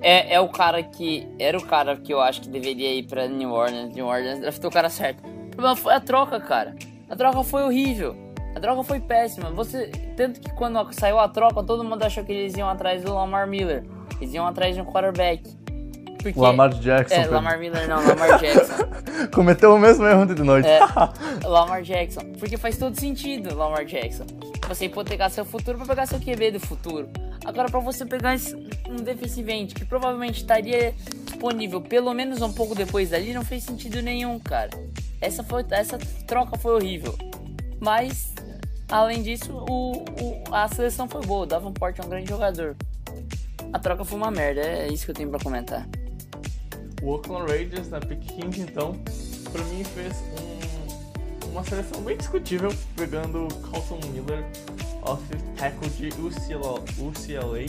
[0.02, 1.28] é, é o cara que.
[1.38, 3.94] Era o cara que eu acho que deveria ir pra New Orleans.
[3.94, 5.20] New Orleans draftou o cara certo.
[5.28, 6.76] O problema foi a troca, cara.
[7.08, 8.16] A troca foi horrível.
[8.56, 9.52] A troca foi péssima.
[9.52, 9.92] Você.
[10.16, 13.48] Tanto que quando saiu a troca, todo mundo achou que eles iam atrás do Lamar
[13.48, 13.84] Miller.
[14.20, 15.44] Eles iam atrás de um quarterback.
[16.22, 17.16] Porque, Lamar Jackson.
[17.16, 18.74] É, Lamar Miller não, Lamar Jackson.
[19.34, 20.68] Cometeu o mesmo erro de noite.
[20.68, 20.80] É,
[21.48, 22.22] Lamar Jackson.
[22.38, 24.26] Porque faz todo sentido, Lamar Jackson.
[24.68, 27.10] Você hipotecar seu futuro pra pegar seu QB do futuro.
[27.46, 28.36] Agora, pra você pegar
[28.90, 30.94] um defensive end que provavelmente estaria
[31.26, 34.70] disponível pelo menos um pouco depois dali, não fez sentido nenhum, cara.
[35.22, 37.16] Essa, foi, essa troca foi horrível.
[37.80, 38.34] Mas,
[38.90, 41.48] além disso, o, o a seleção foi boa.
[41.48, 42.76] Dava um porte a um grande jogador.
[43.72, 45.88] A troca foi uma merda, é isso que eu tenho pra comentar.
[47.02, 48.94] O Oakland Raiders na pick 15, então,
[49.52, 50.14] pra mim fez
[51.46, 54.44] um, uma seleção bem discutível, pegando Carlton Miller,
[55.04, 57.62] offensive tackle de UCLA, UCLA.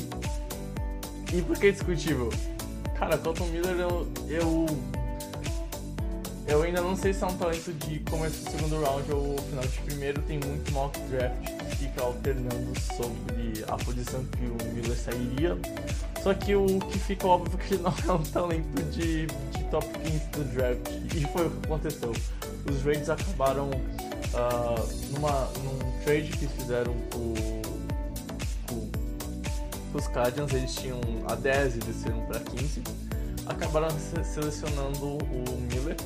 [1.33, 2.31] E por que discutível?
[2.99, 4.67] Cara, Carlton Miller eu, eu
[6.47, 9.65] eu ainda não sei se é um talento de começo do segundo round ou final
[9.65, 10.21] de primeiro.
[10.23, 11.37] Tem muito mock draft
[11.71, 15.57] que fica alternando sobre a posição que o Miller sairia.
[16.23, 19.87] Só que o que fica óbvio é que não é um talento de, de top
[19.87, 20.89] 15 do draft.
[21.15, 22.13] E foi o que aconteceu.
[22.69, 27.35] Os Raiders acabaram uh, numa, num trade que fizeram com,
[29.95, 30.53] os Cardinals.
[30.53, 32.83] Eles tinham a 10 e desceram para 15.
[33.47, 33.89] Acabaram
[34.23, 35.97] selecionando o Miller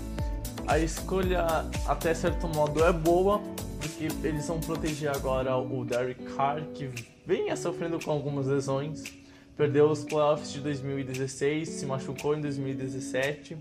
[0.66, 1.46] a escolha,
[1.86, 3.40] até certo modo, é boa,
[3.80, 6.90] porque eles vão proteger agora o Derek Carr, que
[7.26, 9.02] vem sofrendo com algumas lesões.
[9.56, 13.56] Perdeu os playoffs de 2016, se machucou em 2017.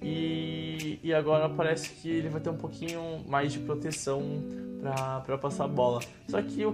[0.00, 4.22] E, e agora parece que ele vai ter um pouquinho mais de proteção
[5.24, 6.00] para passar a bola.
[6.28, 6.70] Só que o,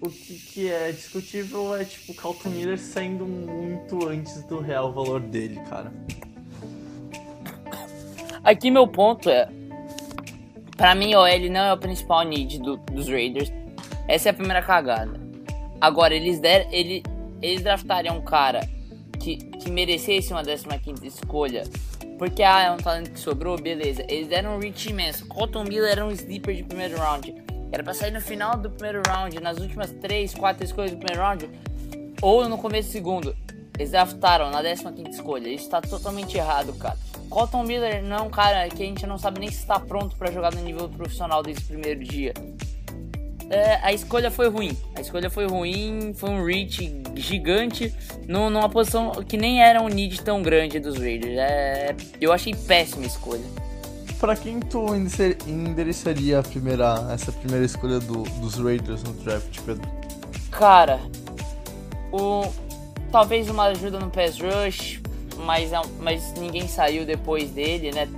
[0.00, 4.92] o que, que é discutível é tipo o Calton Miller saindo muito antes do real
[4.92, 5.92] valor dele, cara.
[8.44, 9.48] Aqui meu ponto é.
[10.76, 13.50] Pra mim, OL não é o principal need do, dos Raiders.
[14.06, 15.18] Essa é a primeira cagada.
[15.80, 17.02] Agora, eles der, ele,
[17.40, 18.60] eles draftariam um cara
[19.18, 21.64] que, que merecesse uma 15 escolha.
[22.18, 24.04] Porque, ah, é um talento que sobrou, beleza.
[24.08, 25.26] Eles deram um reach imenso.
[25.26, 27.34] Colton Miller era um sleeper de primeiro round.
[27.72, 31.22] Era pra sair no final do primeiro round, nas últimas 3, 4 escolhas do primeiro
[31.22, 31.50] round.
[32.20, 33.34] Ou no começo do segundo.
[33.78, 35.48] Eles draftaram na 15 escolha.
[35.48, 36.98] Isso tá totalmente errado, cara.
[37.28, 40.16] Colton Miller não é um cara que a gente não sabe nem se está pronto
[40.16, 42.32] para jogar no nível profissional desde o primeiro dia.
[43.50, 44.76] É, a escolha foi ruim.
[44.96, 47.94] A escolha foi ruim, foi um reach gigante
[48.26, 51.36] numa posição que nem era um need tão grande dos Raiders.
[51.38, 53.44] É, eu achei péssima a escolha.
[54.18, 59.86] Para quem tu endereçaria a primeira, essa primeira escolha do, dos Raiders no draft, Pedro?
[60.50, 60.98] Cara,
[62.10, 62.44] o,
[63.10, 65.00] talvez uma ajuda no pass rush,
[65.38, 68.08] mas, é mas ninguém saiu depois dele, né?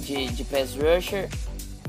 [0.00, 1.28] De, de pass rusher.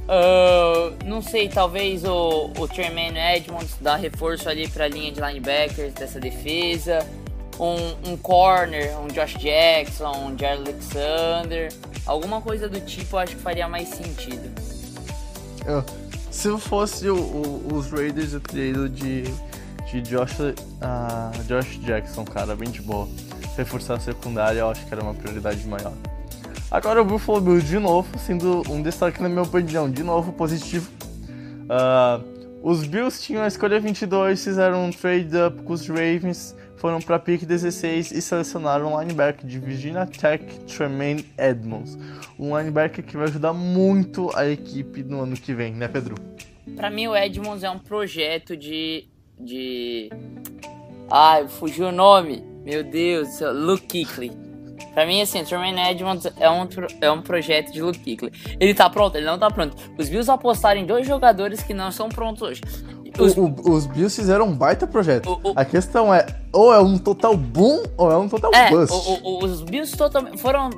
[0.09, 5.21] Uh, não sei, talvez o, o Tremaine Edmonds dá reforço ali para a linha de
[5.21, 7.05] linebackers dessa defesa.
[7.59, 11.71] Um, um corner, um Josh Jackson, um Jared Alexander.
[12.05, 14.49] Alguma coisa do tipo eu acho que faria mais sentido.
[15.65, 15.83] Eu,
[16.31, 19.23] se fosse o, o, os Raiders, eu teria ido de,
[19.91, 23.07] de Josh, uh, Josh Jackson, cara, bem de boa
[23.59, 25.93] reforçar a secundária, eu acho que era uma prioridade maior.
[26.71, 30.89] Agora o Buffalo Bills de novo, sendo um destaque na minha opinião, de novo positivo.
[31.65, 36.99] Uh, os Bills tinham a escolha 22, fizeram um trade up com os Ravens, foram
[36.99, 41.97] para pick 16 e selecionaram um linebacker de Virginia Tech, Tremaine Edmonds.
[42.37, 46.15] Um linebacker que vai ajudar muito a equipe no ano que vem, né, Pedro?
[46.75, 49.07] Para mim, o Edmonds é um projeto de.
[49.39, 50.09] de.
[51.09, 52.48] Ai, fugiu o nome.
[52.69, 54.31] Meu Deus do céu, Luke Kuechly.
[54.93, 56.67] Pra mim, assim, Tremaine Edmonds é um,
[57.01, 58.31] é um projeto de Luke Kuechly.
[58.59, 59.15] Ele tá pronto?
[59.15, 59.75] Ele não tá pronto.
[59.97, 62.61] Os Bills apostaram em dois jogadores que não são prontos hoje.
[63.17, 65.41] Os, o, o, os Bills fizeram um baita projeto.
[65.43, 68.93] O, a questão é, ou é um total boom, ou é um total é, bust.
[69.23, 69.97] os Bills
[70.37, 70.69] foram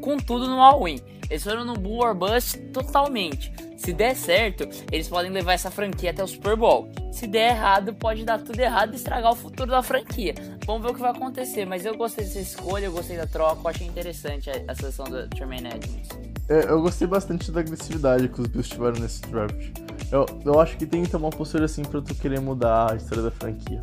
[0.00, 0.98] com tudo no all-in.
[1.30, 3.52] Eles foram no boom or bust totalmente.
[3.78, 6.90] Se der certo, eles podem levar essa franquia até o Super Bowl.
[7.12, 10.34] Se der errado, pode dar tudo errado e estragar o futuro da franquia.
[10.66, 11.64] Vamos ver o que vai acontecer.
[11.64, 15.06] Mas eu gostei dessa escolha, eu gostei da troca, eu achei interessante a, a seleção
[15.06, 16.08] do Tremaine Edmonds.
[16.48, 19.70] É, eu gostei bastante da agressividade que os Bills tiveram nesse draft.
[20.10, 22.96] Eu, eu acho que tem que tomar uma postura assim pra tu querer mudar a
[22.96, 23.82] história da franquia.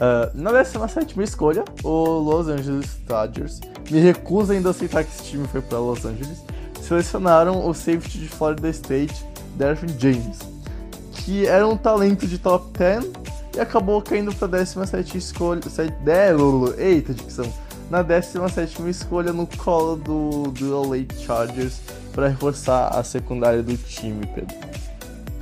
[0.00, 3.60] Uh, na 17 escolha, o Los Angeles Dodgers.
[3.90, 6.42] Me recusa ainda a aceitar que esse time foi para Los Angeles
[6.90, 9.24] selecionaram o safety de Florida State,
[9.54, 10.40] Dervin James,
[11.12, 13.04] que era um talento de top 10
[13.54, 15.60] e acabou caindo para a 17 escolha.
[16.76, 17.52] Eita, dicção!
[17.88, 21.80] Na 17 escolha no colo do, do LA Chargers
[22.12, 24.56] para reforçar a secundária do time, Pedro.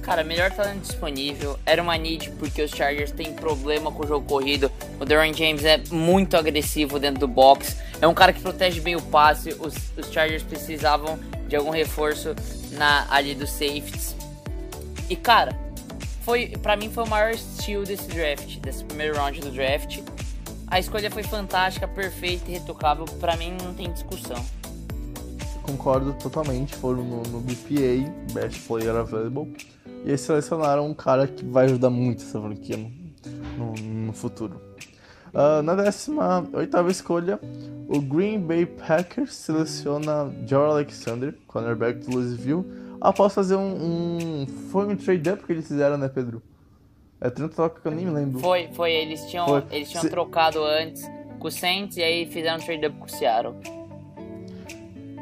[0.08, 1.58] Cara, melhor talento disponível.
[1.66, 4.72] Era uma need porque os Chargers têm problema com o jogo corrido.
[4.98, 7.76] O Derwin James é muito agressivo dentro do box.
[8.00, 9.50] É um cara que protege bem o passe.
[9.50, 12.34] Os, os Chargers precisavam de algum reforço
[12.72, 14.16] na ali dos safeties.
[15.10, 15.54] E cara,
[16.22, 20.00] foi para mim foi o maior steal desse draft, desse primeiro round do draft.
[20.68, 24.42] A escolha foi fantástica, perfeita e retocável, para mim não tem discussão.
[25.64, 29.54] Concordo totalmente, foram no, no BPA, Best Player Available,
[30.04, 32.90] e eles selecionaram um cara que vai ajudar muito essa franquia no,
[33.56, 33.72] no,
[34.06, 34.60] no futuro.
[35.28, 37.38] Uh, na 18 escolha,
[37.88, 42.64] o Green Bay Packers seleciona Joe Alexander, cornerback do Louisville,
[43.00, 46.42] após fazer um, um, Foi um trade-up que eles fizeram, né, Pedro?
[47.20, 48.38] É tanto troca que eu nem me lembro.
[48.38, 48.92] Foi, foi.
[48.92, 49.64] Eles tinham, foi.
[49.70, 50.10] Eles tinham Se...
[50.10, 51.02] trocado antes
[51.38, 53.54] com o Saints e aí fizeram um trade-up com o Seattle.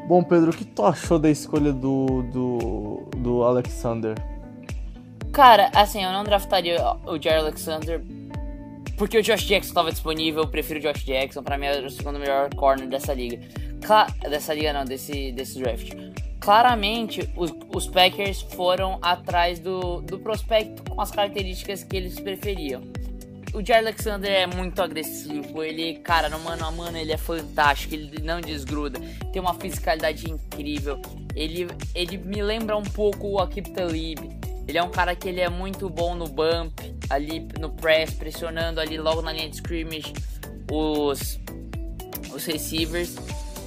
[0.06, 4.14] Bom, Pedro, o que tu achou da escolha do, do, do Alexander?
[5.36, 8.00] Cara, assim, eu não draftaria o Jerry Alexander
[8.96, 11.90] porque o Josh Jackson estava disponível, eu prefiro o Josh Jackson, para mim é o
[11.90, 13.38] segundo melhor corner dessa liga.
[13.84, 15.92] Cla dessa liga não, desse, desse draft.
[16.40, 22.80] Claramente, os, os Packers foram atrás do, do prospecto com as características que eles preferiam.
[23.52, 27.92] O Jair Alexander é muito agressivo, ele, cara, no mano a mano ele é fantástico,
[27.92, 28.98] ele não desgruda,
[29.34, 30.98] tem uma fisicalidade incrível,
[31.34, 35.40] ele, ele me lembra um pouco o Akib Talib, ele é um cara que ele
[35.40, 40.12] é muito bom no bump, ali no press, pressionando ali logo na linha de scrimmage
[40.70, 41.38] os,
[42.34, 43.16] os receivers.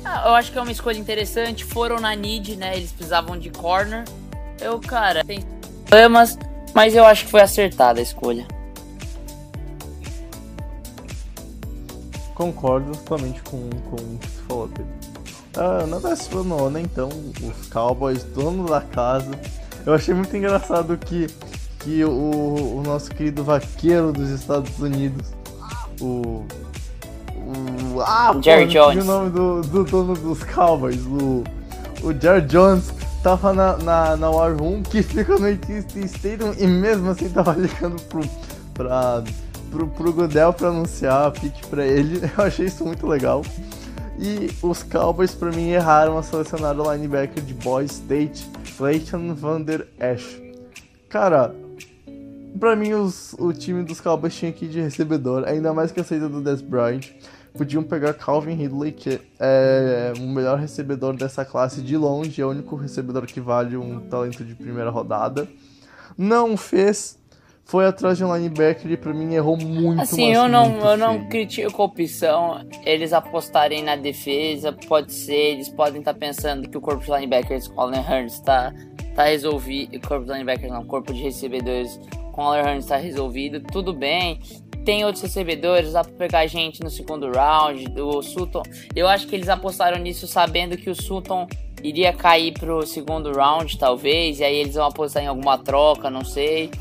[0.03, 1.63] Ah, eu acho que é uma escolha interessante.
[1.63, 2.75] Foram na need, né?
[2.75, 4.03] Eles precisavam de corner.
[4.59, 5.43] Eu, cara, tem
[5.85, 6.37] problemas,
[6.73, 8.45] mas eu acho que foi acertada a escolha.
[12.35, 14.99] Concordo totalmente com, com o que você falou, Pedro.
[15.57, 19.31] Ah, na décima nona, então, os Cowboys, dono da casa.
[19.89, 21.27] Eu achei muito engraçado que
[21.79, 22.09] que o,
[22.77, 25.27] o nosso querido vaqueiro dos Estados Unidos,
[25.99, 26.45] o.
[27.35, 29.03] o ah, Jerry pô, Jones.
[29.03, 31.43] o nome do, do dono dos Cowboys, o,
[32.03, 32.91] o Jerry Jones,
[33.23, 37.53] tava na, na, na War Room, que fica no AT&T Stadium, e mesmo assim tava
[37.53, 38.21] ligando pro,
[38.73, 39.23] pra,
[39.71, 42.21] pro, pro Goodell pra anunciar a pick pra ele.
[42.37, 43.41] Eu achei isso muito legal.
[44.21, 48.45] E os Cowboys, pra mim, erraram a selecionar o linebacker de Boy State,
[48.77, 50.41] Clayton Van Der Esch.
[51.07, 51.55] Cara,
[52.57, 55.99] Pra mim, os, o time dos Cowboys tinha que ir de recebedor, ainda mais que
[55.99, 57.01] a saída do Des Bryant.
[57.57, 62.49] Podiam pegar Calvin Ridley, que é o melhor recebedor dessa classe de longe, é o
[62.49, 65.47] único recebedor que vale um talento de primeira rodada.
[66.17, 67.18] Não fez,
[67.69, 70.01] foi atrás de um linebacker e pra mim errou muito.
[70.01, 75.69] Assim, eu não, eu não critico a opção, eles apostarem na defesa, pode ser, eles
[75.69, 78.73] podem estar tá pensando que o corpo de linebackers com Allen Hurts tá,
[79.15, 81.99] tá resolvido, corpo de linebackers não, corpo de recebedores
[82.39, 84.39] com o Aller está resolvido, tudo bem.
[84.85, 88.63] Tem outros recebedores, dá pra pegar gente no segundo round, o Sutton.
[88.95, 91.47] Eu acho que eles apostaram nisso sabendo que o Sutton
[91.83, 96.23] iria cair pro segundo round, talvez, e aí eles vão apostar em alguma troca, não
[96.23, 96.71] sei.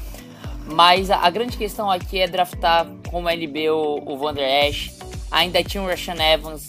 [0.72, 4.96] Mas a, a grande questão aqui é draftar como LB o, o Vander Ash.
[5.30, 6.68] Ainda tinha o Rashan Evans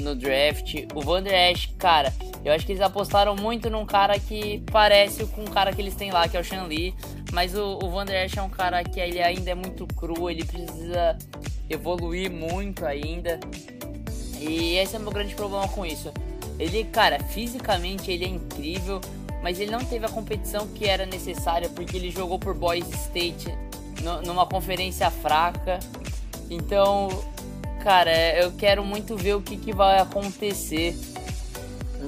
[0.00, 0.74] no draft.
[0.94, 2.12] O Vander Ash, cara,
[2.44, 5.94] eu acho que eles apostaram muito num cara que parece com o cara que eles
[5.94, 6.94] têm lá, que é o Shan Lee.
[7.32, 10.30] Mas o, o Van Der Esch é um cara que ele ainda é muito cru,
[10.30, 11.18] ele precisa
[11.68, 13.40] evoluir muito ainda.
[14.38, 16.12] E esse é o meu grande problema com isso.
[16.58, 19.00] Ele, cara, fisicamente ele é incrível,
[19.44, 23.54] mas ele não teve a competição que era necessária porque ele jogou por Boys State
[24.24, 25.78] numa conferência fraca.
[26.48, 27.08] Então,
[27.82, 30.96] cara, eu quero muito ver o que, que vai acontecer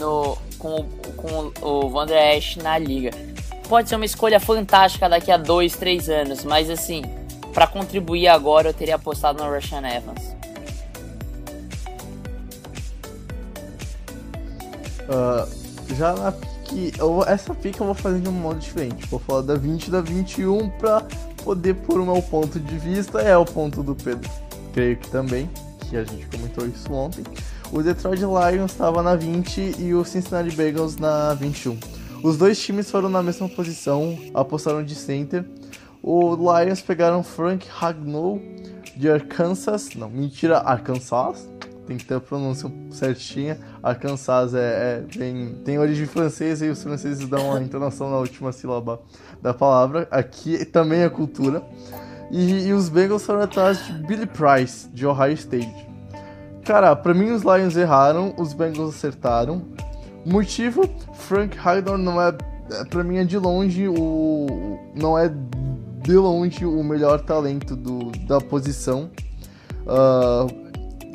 [0.01, 3.11] no, com, com o Vander Ash na liga.
[3.69, 7.03] Pode ser uma escolha fantástica daqui a dois, três anos, mas assim,
[7.53, 10.35] para contribuir agora eu teria apostado no Russian Evans.
[15.03, 16.33] Uh, já na
[16.67, 19.07] pique, eu, essa pique eu vou fazer de um modo diferente.
[19.07, 21.03] Vou falar da 20 e da 21 pra
[21.43, 23.21] poder pôr o meu ponto de vista.
[23.21, 24.29] É o ponto do Pedro.
[24.73, 25.49] Creio que também,
[25.89, 27.25] que a gente comentou isso ontem.
[27.73, 31.79] O Detroit Lions estava na 20 e o Cincinnati Bengals na 21.
[32.23, 35.45] Os dois times foram na mesma posição, apostaram de center.
[36.03, 38.41] O Lions pegaram Frank Ragnow
[38.97, 41.49] de Arkansas, não, mentira, Arkansas,
[41.87, 43.59] tem que ter a pronúncia certinha.
[43.83, 48.53] Arkansas é, é tem, tem origem francesa e os franceses dão a entonação na última
[48.53, 49.01] sílaba
[49.41, 50.09] da palavra.
[50.11, 51.63] Aqui também é cultura.
[52.31, 55.87] E, e os Bengals foram atrás de Billy Price, de Ohio State.
[56.65, 59.63] Cara, pra mim os Lions erraram, os Bengals acertaram.
[60.25, 60.83] Motivo,
[61.15, 62.37] Frank Hagdorn não é,
[62.73, 65.31] é, pra mim é de longe o não é
[66.03, 69.09] de longe o melhor talento do, da posição.
[69.87, 70.66] Uh,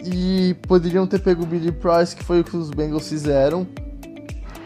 [0.03, 3.67] e poderiam ter pego o Billy Price, que foi o que os Bengals fizeram.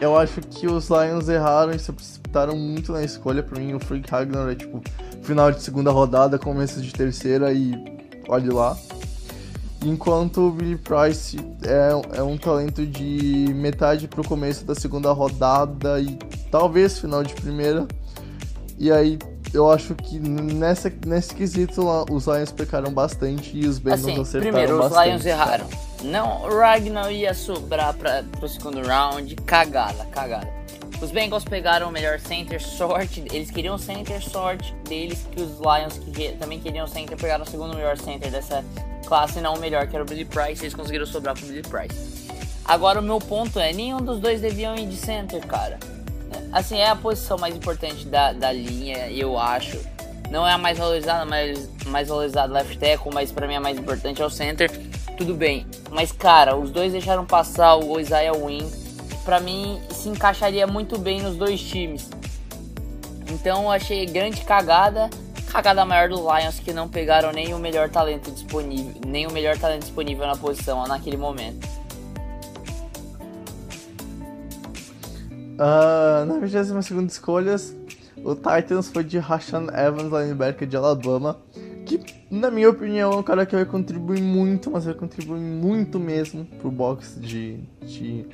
[0.00, 3.42] Eu acho que os Lions erraram e se precipitaram muito na escolha.
[3.42, 4.82] Pra mim, o Frank Hagner é tipo
[5.22, 7.72] final de segunda rodada, começo de terceira e
[8.28, 8.76] olhe lá.
[9.84, 16.00] Enquanto o Billy Price é, é um talento de metade pro começo da segunda rodada
[16.00, 16.18] e
[16.50, 17.86] talvez final de primeira.
[18.78, 19.18] E aí
[19.52, 24.52] eu acho que nessa, nesse quesito os Lions pecaram bastante e os Bengals assim, acertaram
[24.52, 25.00] primeiro, bastante.
[25.00, 25.66] os Lions erraram.
[26.02, 30.48] Não, o Ragnar ia sobrar para pro segundo round, cagada, cagada.
[31.00, 35.98] Os Bengals pegaram o melhor center, sorte, eles queriam center, sorte deles, que os Lions
[35.98, 38.64] que também queriam center, pegaram o segundo melhor center dessa
[39.06, 42.26] classe, não o melhor, que era o Billy Price, eles conseguiram sobrar pro Billy Price.
[42.64, 45.78] Agora o meu ponto é, nenhum dos dois deviam ir de center, cara.
[46.52, 49.78] Assim, é a posição mais importante da, da linha, eu acho.
[50.30, 53.78] Não é a mais valorizada, mas mais valorizada left tackle, mas para mim a mais
[53.78, 54.70] importante é o center.
[55.16, 55.66] Tudo bem.
[55.90, 58.68] Mas, cara, os dois deixaram passar o Isaiah Wynn.
[59.24, 62.10] Pra mim, se encaixaria muito bem nos dois times.
[63.30, 65.08] Então, eu achei grande cagada.
[65.50, 69.56] Cagada maior do Lions que não pegaram nem o melhor talento disponível, nem o melhor
[69.56, 71.66] talento disponível na posição naquele momento.
[75.56, 77.56] Uh, na 22 escolha,
[78.22, 81.38] o Titans foi de Rashan Evans, linebacker de Alabama,
[81.86, 82.00] que,
[82.30, 86.44] na minha opinião, é um cara que vai contribuir muito, mas vai contribuir muito mesmo
[86.44, 88.26] pro box de, de,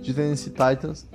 [0.00, 1.06] de Tennessee Titans,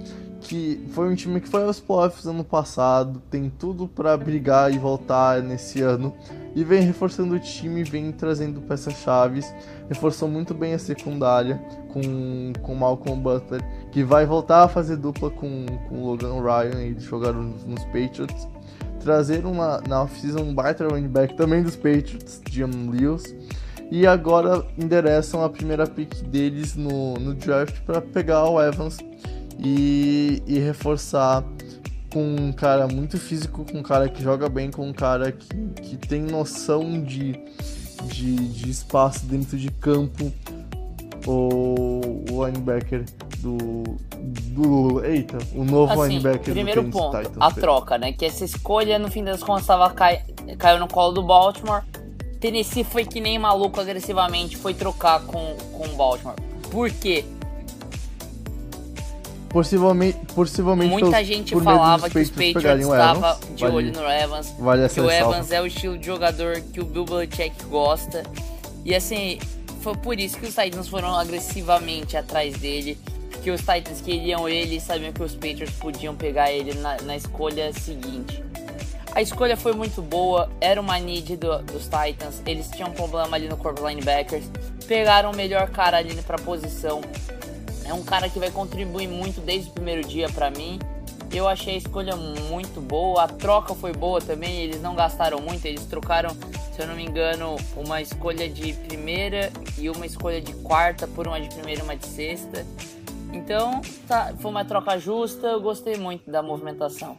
[0.41, 4.77] que foi um time que foi aos playoffs ano passado, tem tudo para brigar e
[4.77, 6.13] voltar nesse ano,
[6.55, 9.41] e vem reforçando o time, vem trazendo peças-chave,
[9.89, 11.57] reforçou muito bem a secundária
[11.91, 17.03] com, com Malcolm Butler, que vai voltar a fazer dupla com, com Logan Ryan, eles
[17.03, 18.47] jogaram nos, nos Patriots.
[18.99, 23.35] Trazer uma, na off-season um baita running back também dos Patriots, Jim Lewis.
[23.91, 28.97] E agora endereçam a primeira pick deles no, no draft para pegar o Evans
[29.59, 31.43] e, e reforçar
[32.13, 35.47] com um cara muito físico, com um cara que joga bem, com um cara que,
[35.81, 37.33] que tem noção de,
[38.03, 40.31] de, de espaço dentro de campo.
[41.25, 43.05] O, o linebacker
[43.39, 43.83] do,
[44.51, 45.03] do.
[45.05, 48.11] Eita, o novo assim, linebacker primeiro do ponto, Titans, a troca, né?
[48.11, 50.21] Que essa escolha, no fim das contas, tava cai,
[50.57, 51.81] caiu no colo do Baltimore.
[52.41, 56.35] Tennessee foi que nem maluco agressivamente, foi trocar com, com o Baltimore.
[56.69, 57.23] Por quê?
[59.53, 64.55] Possivelmente, possivelmente Muita pelos, gente falava que os Patriots estavam de vale, olho no Evans.
[64.57, 68.23] Vale que o Evans é o estilo de jogador que o Bill Belichick gosta.
[68.83, 69.37] E assim,
[69.81, 72.97] foi por isso que os Titans foram agressivamente atrás dele.
[73.43, 77.15] Que os Titans queriam ele e sabiam que os Patriots podiam pegar ele na, na
[77.15, 78.43] escolha seguinte.
[79.13, 83.35] A escolha foi muito boa, era uma need do, dos Titans, eles tinham um problema
[83.35, 84.45] ali no corpo linebackers,
[84.87, 86.99] pegaram o melhor cara ali pra posição,
[87.85, 90.79] é um cara que vai contribuir muito desde o primeiro dia para mim.
[91.31, 95.65] Eu achei a escolha muito boa, a troca foi boa também, eles não gastaram muito,
[95.65, 96.29] eles trocaram,
[96.71, 101.27] se eu não me engano, uma escolha de primeira e uma escolha de quarta por
[101.27, 102.63] uma de primeira e uma de sexta.
[103.33, 107.17] Então, tá, foi uma troca justa, eu gostei muito da movimentação.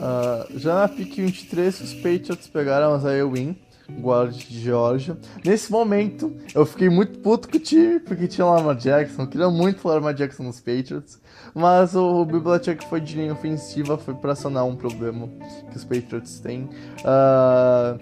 [0.00, 3.54] Uh, já na pick 23, os Patriots pegaram a Zaya Win
[3.98, 5.16] guarda de Georgia.
[5.44, 9.26] Nesse momento, eu fiquei muito puto com o time, porque tinha o Lamar Jackson.
[9.26, 11.20] Queria muito o Lamar Jackson nos Patriots.
[11.54, 15.28] Mas o Bibliotech foi de linha ofensiva, foi pra sanar um problema
[15.70, 16.68] que os Patriots têm.
[17.00, 17.98] Uh,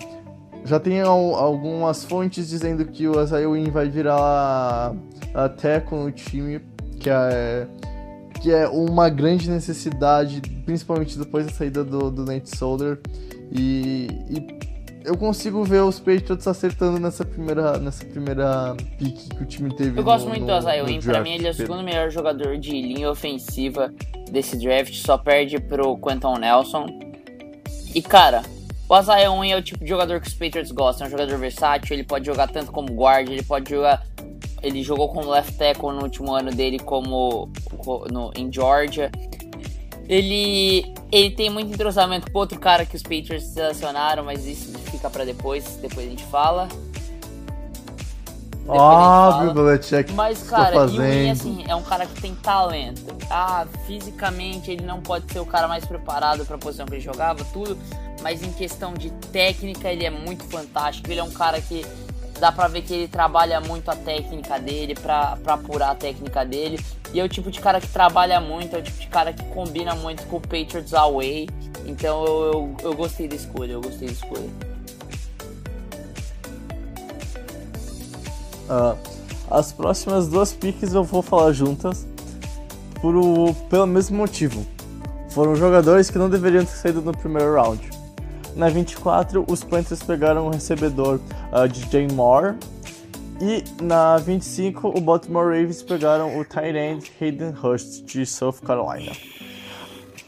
[0.64, 3.14] já tem al algumas fontes dizendo que o
[3.51, 4.95] Wynn vai virar
[5.34, 6.61] até com o time,
[6.99, 7.66] que é,
[8.41, 12.99] que é uma grande necessidade, principalmente depois da saída do, do Nate Solder.
[13.51, 14.68] E, e
[15.09, 19.99] eu consigo ver os Patriots acertando nessa primeira, nessa primeira pique que o time teve.
[19.99, 22.71] Eu gosto no, muito do Wynn, pra mim ele é o segundo melhor jogador de
[22.71, 23.93] linha ofensiva
[24.31, 26.87] desse draft, só perde pro Quentin Nelson.
[27.95, 28.43] E cara,
[28.89, 31.97] o Wynn é o tipo de jogador que os Patriots gostam, é um jogador versátil,
[31.97, 34.07] ele pode jogar tanto como guard, ele pode jogar
[34.63, 37.49] ele jogou como left tackle no último ano dele como
[38.11, 39.11] no, em Georgia.
[40.09, 45.11] Ele, ele tem muito entrosamento com outro cara que os Patriots selecionaram, mas isso fica
[45.11, 46.69] para depois, depois a gente fala.
[48.67, 50.13] Óbvio, Belichick.
[50.13, 53.17] Mas, cara, o Win, assim, é um cara que tem talento.
[53.31, 57.01] Ah, fisicamente ele não pode ser o cara mais preparado para a posição que ele
[57.01, 57.79] jogava, tudo.
[58.23, 61.11] Mas em questão de técnica, ele é muito fantástico.
[61.11, 61.85] Ele é um cara que
[62.39, 66.45] dá pra ver que ele trabalha muito a técnica dele, pra, pra apurar a técnica
[66.45, 66.78] dele.
[67.12, 69.45] E é o tipo de cara que trabalha muito, é o tipo de cara que
[69.47, 71.49] combina muito com o Patriots Away.
[71.86, 74.51] Então eu, eu, eu gostei da escolha, eu gostei da escolha.
[78.68, 78.99] Uh,
[79.51, 82.07] as próximas duas piques eu vou falar juntas
[83.01, 84.66] por o, pelo mesmo motivo.
[85.30, 87.97] Foram jogadores que não deveriam ter saído no primeiro round.
[88.57, 91.20] Na 24, os Panthers pegaram o recebedor
[91.53, 92.57] uh, DJ Moore.
[93.40, 99.12] E na 25, o Baltimore Ravens pegaram o tight end Hayden Hurst de South Carolina.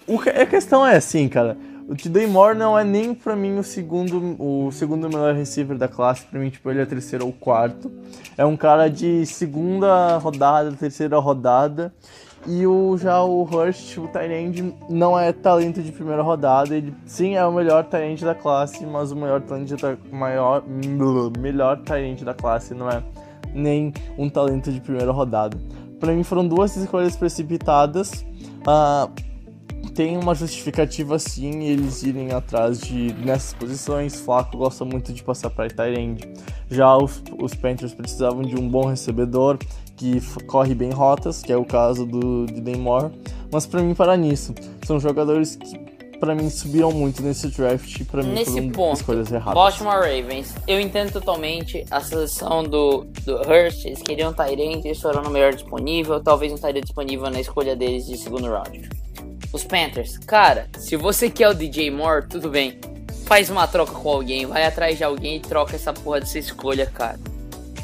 [0.07, 1.57] O que, a questão é assim, cara.
[1.89, 5.89] O DJ Moore não é nem para mim o segundo, o segundo melhor receiver da
[5.89, 6.25] classe.
[6.25, 7.91] Para mim, tipo, ele é terceiro ou quarto.
[8.39, 11.93] É um cara de segunda rodada, terceira rodada.
[12.47, 16.75] E o, já o Hurst, o Tyrande, não é talento de primeira rodada.
[16.75, 20.63] Ele sim é o melhor Tyrande da classe, mas o maior talento da maior
[21.39, 23.03] melhor Tyrande da classe não é
[23.55, 25.59] nem um talento de primeira rodada.
[25.99, 28.25] Para mim foram duas escolhas precipitadas.
[28.67, 29.31] Uh,
[29.95, 34.19] tem uma justificativa sim eles irem atrás de nessas posições.
[34.19, 36.27] Flaco gosta muito de passar para Tyrande.
[36.71, 39.59] Já os, os Panthers precisavam de um bom recebedor
[40.01, 43.11] que corre bem rotas, que é o caso do de Neymar.
[43.53, 44.55] Mas para mim para nisso,
[44.87, 45.79] são jogadores que
[46.19, 49.55] para mim subiram muito nesse draft para mim nesse foram ponto, escolhas erradas.
[49.55, 55.23] Baltimore Ravens, eu entendo totalmente a seleção do, do Hurst, eles queriam Tyrant, eles foram
[55.23, 58.89] no melhor disponível, talvez um Tyrant disponível na escolha deles de segundo round.
[59.53, 62.79] Os Panthers, cara, se você quer o DJ Moore, tudo bem.
[63.27, 66.87] Faz uma troca com alguém, vai atrás de alguém e troca essa porra dessa escolha,
[66.87, 67.19] cara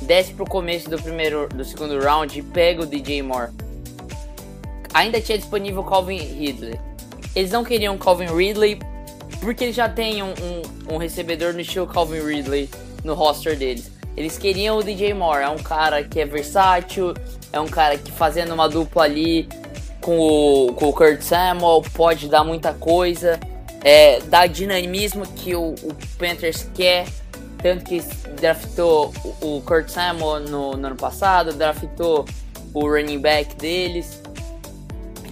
[0.06, 3.50] desce pro começo do primeiro, do segundo round e pega o DJ Moore.
[4.94, 6.80] Ainda tinha disponível Calvin Ridley.
[7.34, 8.78] Eles não queriam Calvin Ridley
[9.40, 12.70] porque eles já têm um, um, um, recebedor no estilo Calvin Ridley
[13.04, 13.90] no roster deles.
[14.16, 17.12] Eles queriam o DJ Moore, é um cara que é versátil,
[17.52, 19.46] é um cara que fazendo uma dupla ali
[20.00, 23.38] com o, com o Kurt Samuel pode dar muita coisa,
[23.84, 27.06] é, dá dinamismo que o, o Panthers quer
[27.62, 28.00] tanto que
[28.40, 32.24] draftou o Kurt Samuel no, no ano passado, draftou
[32.72, 34.22] o running back deles,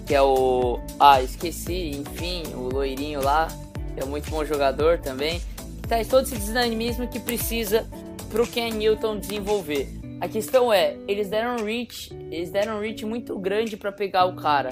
[0.07, 0.79] que é o.
[0.99, 3.49] Ah, esqueci, enfim, o loirinho lá,
[3.95, 5.41] que é muito bom jogador também.
[5.87, 7.87] Traz todo esse dinamismo que precisa
[8.31, 9.89] pro Ken Newton desenvolver.
[10.21, 14.25] A questão é, eles deram um reach, eles deram um reach muito grande para pegar
[14.25, 14.71] o cara.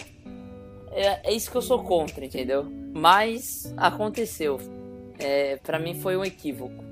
[0.91, 2.65] É, é, isso que eu sou contra, entendeu?
[2.95, 4.61] Mas aconteceu.
[5.19, 6.92] É, para mim foi um equívoco.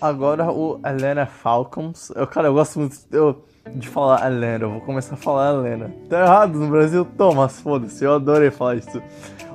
[0.00, 2.10] Agora o Helena Falcons.
[2.14, 4.64] Eu, cara, eu gosto muito eu, de falar Helena.
[4.64, 5.90] Eu vou começar a falar Helena.
[6.08, 7.04] Tá errado no Brasil?
[7.16, 8.04] Thomas, foda-se.
[8.04, 9.02] Eu adorei falar isso.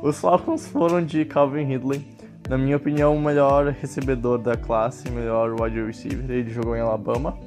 [0.02, 2.08] Os Falcons foram de Calvin Ridley.
[2.48, 6.30] Na minha opinião, o melhor recebedor da classe, melhor wide receiver.
[6.30, 7.38] Ele jogou em Alabama.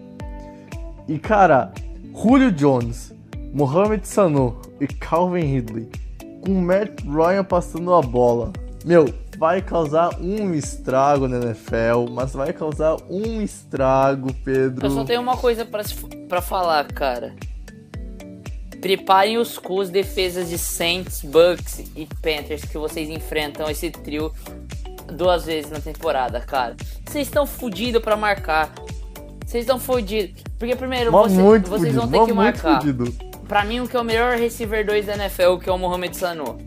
[1.09, 1.72] E cara,
[2.14, 3.12] Julio Jones,
[3.53, 5.90] Mohamed Sanu e Calvin Ridley
[6.43, 8.53] com Matt Ryan passando a bola.
[8.84, 9.07] Meu,
[9.43, 14.86] vai causar um estrago na NFL, mas vai causar um estrago, Pedro.
[14.86, 17.34] Eu só tenho uma coisa para falar, cara.
[18.80, 24.32] Preparem os cus defesas de Saints, Bucks e Panthers que vocês enfrentam esse trio
[25.12, 26.76] duas vezes na temporada, cara.
[27.05, 28.72] Vocês estão fodidos para marcar.
[29.45, 30.40] Vocês estão fodidos.
[30.57, 32.80] Porque primeiro você, vocês fudido, vão ter que marcar.
[32.80, 33.12] Fudido.
[33.49, 36.16] Pra mim, o que é o melhor receiver 2 da NFL, que é o Mohamed
[36.16, 36.59] Sanu.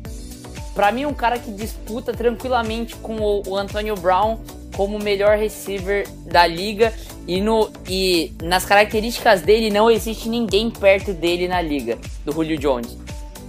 [0.75, 4.37] Para mim, um cara que disputa tranquilamente com o, o Antonio Brown
[4.75, 6.93] como melhor receiver da liga
[7.25, 12.57] e, no, e nas características dele não existe ninguém perto dele na liga, do Julio
[12.57, 12.97] Jones.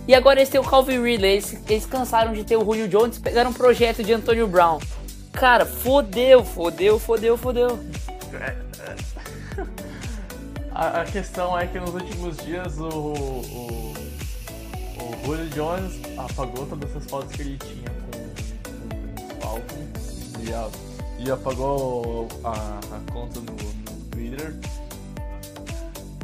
[0.07, 1.33] E agora eles têm o Calvin Ridley.
[1.33, 4.79] Eles, eles cansaram de ter o Julio Jones, pegaram um projeto de Antonio Brown.
[5.33, 7.79] Cara, fodeu, fodeu, fodeu, fodeu.
[10.79, 13.95] A, a questão é que nos últimos dias o, o,
[15.07, 18.19] o Julio Jones apagou todas as fotos que ele tinha com,
[18.71, 20.69] com os Falcons e, a,
[21.19, 24.55] e apagou a, a conta no, no Twitter.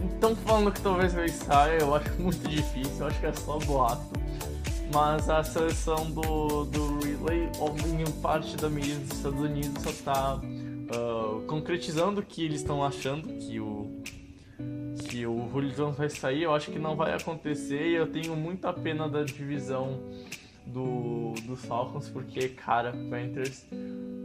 [0.02, 3.58] Então falando que talvez ele saia, eu acho muito difícil, eu acho que é só
[3.58, 4.20] boato.
[4.92, 7.48] Mas a seleção do, do Relay,
[7.98, 12.84] em parte da mídia dos Estados Unidos, só está uh, concretizando o que eles estão
[12.84, 14.02] achando que o
[15.22, 18.72] que o Jones vai sair, eu acho que não vai acontecer e eu tenho muita
[18.72, 20.00] pena da divisão
[20.66, 23.64] do, dos Falcons, porque, cara, Panthers,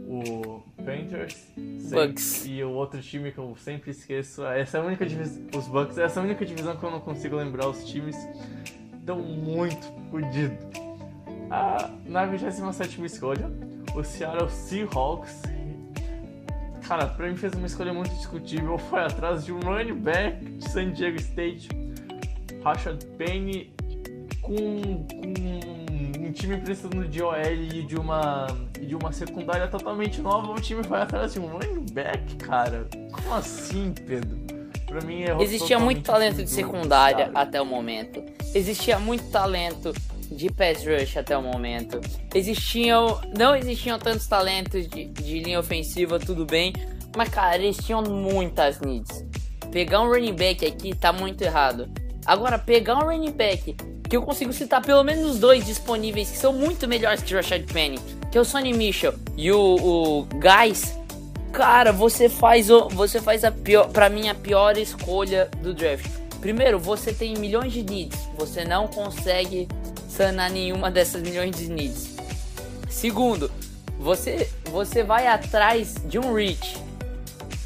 [0.08, 1.46] o Panthers
[1.92, 2.46] Bucks.
[2.46, 5.98] e o outro time que eu sempre esqueço, essa é a única divisão, os Bucks,
[5.98, 8.16] essa é a única divisão que eu não consigo lembrar os times,
[8.98, 10.56] estão muito fodido.
[11.48, 13.48] Ah, na 27 escolha,
[13.94, 15.42] o Seattle Seahawks
[16.88, 18.78] cara, pra mim fez uma escolha muito discutível.
[18.88, 21.68] Foi atrás de um running back de San Diego State,
[22.64, 23.70] Rashad Penny,
[24.40, 28.46] com, com um time precisando de OL e de uma,
[28.80, 30.52] de uma secundária totalmente nova.
[30.52, 32.88] O time vai atrás de um running back, cara.
[33.12, 34.38] Como assim, Pedro?
[34.86, 38.24] Pra mim é Existia muito talento de secundária até o momento.
[38.54, 39.92] Existia muito talento
[40.30, 42.00] de pass rush até o momento.
[42.34, 46.72] Existiam, não existiam tantos talentos de, de linha ofensiva, tudo bem,
[47.16, 49.24] mas cara, eles tinham muitas needs.
[49.70, 51.88] Pegar um running back aqui tá muito errado.
[52.24, 53.74] Agora, pegar um running back
[54.08, 57.64] que eu consigo citar pelo menos dois disponíveis que são muito melhores que o Rashad
[57.70, 57.98] Penny,
[58.30, 60.96] que é o Sonny Mitchell e o, o Guys.
[61.52, 66.06] Cara, você faz o, você faz a pior, para mim a pior escolha do draft.
[66.40, 69.66] Primeiro, você tem milhões de needs, você não consegue
[70.18, 72.08] sanar nenhuma dessas milhões de needs.
[72.90, 73.48] Segundo,
[74.00, 76.76] você, você vai atrás de um reach.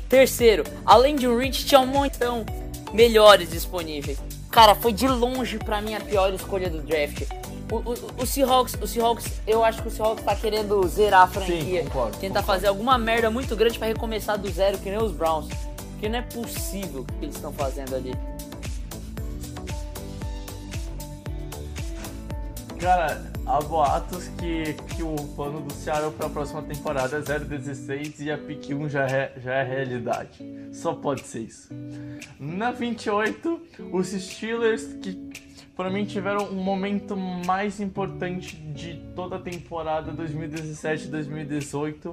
[0.06, 2.44] Terceiro, além de um reach, tinha um montão
[2.92, 4.18] melhores disponíveis.
[4.50, 7.22] Cara, foi de longe pra mim a pior escolha do draft.
[7.70, 11.26] O, o, o, Seahawks, o Seahawks, eu acho que o Seahawks tá querendo zerar a
[11.26, 11.80] franquia.
[11.80, 12.46] Sim, concordo, tentar concordo.
[12.46, 15.48] fazer alguma merda muito grande para recomeçar do zero, que nem os Browns.
[15.92, 18.12] Porque não é possível o que eles estão fazendo ali.
[22.82, 28.18] Cara, há boatos que, que o plano do Seattle para a próxima temporada é 0-16
[28.18, 30.44] e a pick 1 já é, já é realidade.
[30.72, 31.68] Só pode ser isso.
[32.40, 33.62] Na 28,
[33.92, 35.30] os Steelers, que
[35.76, 42.12] para mim tiveram um momento mais importante de toda a temporada 2017-2018,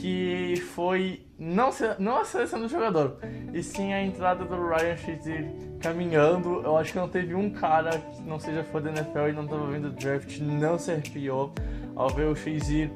[0.00, 3.18] que foi não, não a seleção do jogador,
[3.52, 5.50] e sim a entrada do Ryan Shazier
[5.80, 6.62] caminhando.
[6.62, 9.44] Eu acho que não teve um cara que não seja fã da NFL e não
[9.44, 11.52] estava vendo o draft, não se arrepiou
[11.94, 12.90] ao ver o Shazier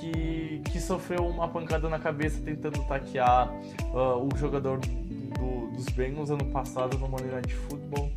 [0.00, 3.50] que, que sofreu uma pancada na cabeça tentando taquear
[3.92, 8.10] uh, o jogador do, dos Bengals ano passado no Monday Night Football.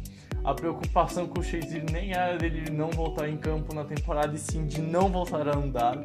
[0.43, 4.39] A preocupação com o Shazier nem era dele não voltar em campo na temporada, e
[4.39, 5.97] sim de não voltar a andar.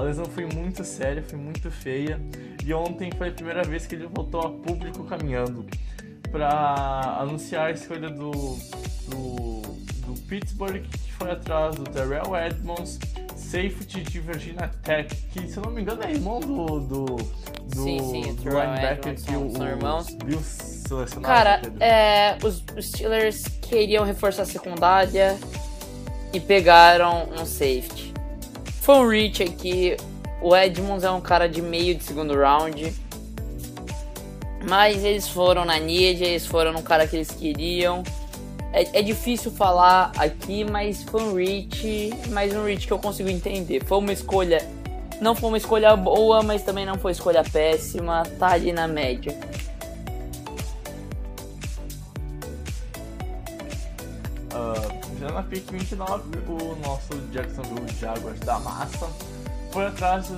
[0.00, 2.18] A lesão foi muito séria, foi muito feia.
[2.64, 5.66] E ontem foi a primeira vez que ele voltou a público caminhando
[6.32, 9.60] para anunciar a escolha do, do,
[10.06, 12.98] do, Pittsburgh, que foi atrás do Terrell Edmonds,
[13.36, 17.82] safety de Virginia Tech, que se eu não me engano é irmão do, do, do,
[17.82, 20.14] sim, sim, do linebacker que o, são irmãos.
[20.24, 21.22] Bills selecionaram.
[21.22, 25.36] Cara, é, os, os Steelers queriam reforçar a secundária
[26.32, 28.09] e pegaram um safety.
[28.90, 29.96] Um reach aqui.
[30.42, 32.92] O Edmonds é um cara de meio de segundo round.
[34.68, 38.02] Mas eles foram na need, eles foram no cara que eles queriam.
[38.72, 43.28] É, é, difícil falar aqui, mas foi um reach, mas um reach que eu consigo
[43.28, 43.84] entender.
[43.84, 44.68] Foi uma escolha,
[45.20, 49.38] não foi uma escolha boa, mas também não foi escolha péssima, tá ali na média.
[55.40, 59.08] Na pick 29, o nosso Jacksonville Jaguars da massa
[59.72, 60.28] foi atrás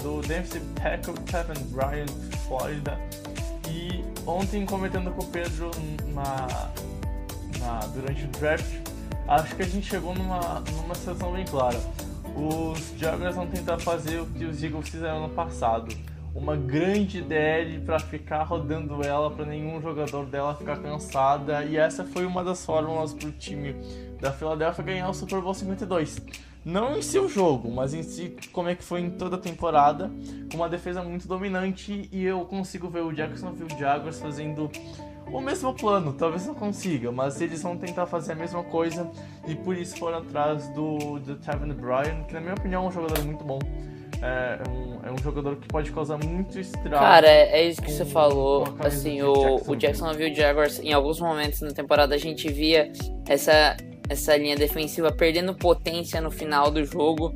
[0.00, 2.10] do defensive tackle Kevin Bryant,
[2.46, 2.96] Florida.
[3.68, 5.70] E ontem, comentando com o Pedro
[6.14, 6.46] na,
[7.58, 8.72] na, durante o draft,
[9.26, 11.80] acho que a gente chegou numa, numa situação bem clara.
[12.36, 15.92] Os Jaguars vão tentar fazer o que os Eagles fizeram no passado.
[16.34, 21.64] Uma grande DL para ficar rodando ela, para nenhum jogador dela ficar cansada.
[21.64, 23.74] E essa foi uma das fórmulas para o time
[24.22, 26.22] da Philadelphia ganhar o Super Bowl 52.
[26.64, 30.12] Não em seu jogo, mas em si como é que foi em toda a temporada,
[30.48, 34.70] com uma defesa muito dominante e eu consigo ver o Jacksonville Jaguars fazendo
[35.26, 39.10] o mesmo plano, talvez não consiga, mas eles vão tentar fazer a mesma coisa
[39.48, 42.92] e por isso foram atrás do, do Tevin Bryan, que na minha opinião é um
[42.92, 43.58] jogador muito bom.
[44.24, 46.90] É um, é um jogador que pode causar muito estrago.
[46.90, 48.72] Cara, é, é isso que com, você falou.
[48.78, 49.62] Assim, o, Jacksonville.
[49.66, 52.92] o Jacksonville Jaguars, em alguns momentos na temporada, a gente via
[53.26, 53.76] essa,
[54.08, 57.34] essa linha defensiva perdendo potência no final do jogo.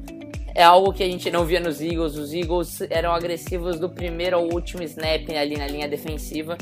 [0.54, 2.16] É algo que a gente não via nos Eagles.
[2.16, 6.56] Os Eagles eram agressivos do primeiro ao último snap ali na linha defensiva.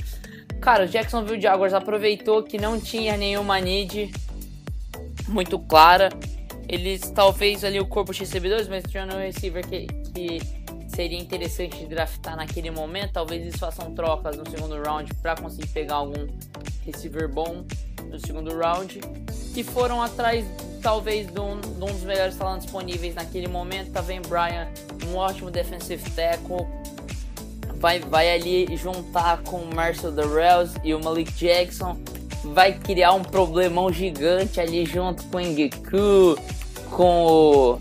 [0.60, 4.10] Cara, o Jacksonville Jaguars aproveitou que não tinha nenhuma need
[5.28, 6.08] muito clara.
[6.68, 10.40] Eles talvez ali o corpo de recebedores, mas tinha um receiver que, que
[10.88, 13.12] seria interessante draftar naquele momento.
[13.12, 16.26] Talvez eles façam trocas no segundo round para conseguir pegar algum
[16.84, 17.64] receiver bom
[18.10, 19.00] no segundo round.
[19.56, 20.44] E foram atrás,
[20.82, 23.92] talvez, de um, de um dos melhores talentos disponíveis naquele momento.
[23.92, 24.68] Tá vendo Brian,
[25.08, 26.66] um ótimo defensive tackle
[27.84, 31.98] vai, vai ali juntar com o Marcel Darrells e o Malik Jackson,
[32.42, 36.38] vai criar um problemão gigante ali junto com o Ngeku,
[36.90, 37.78] com o,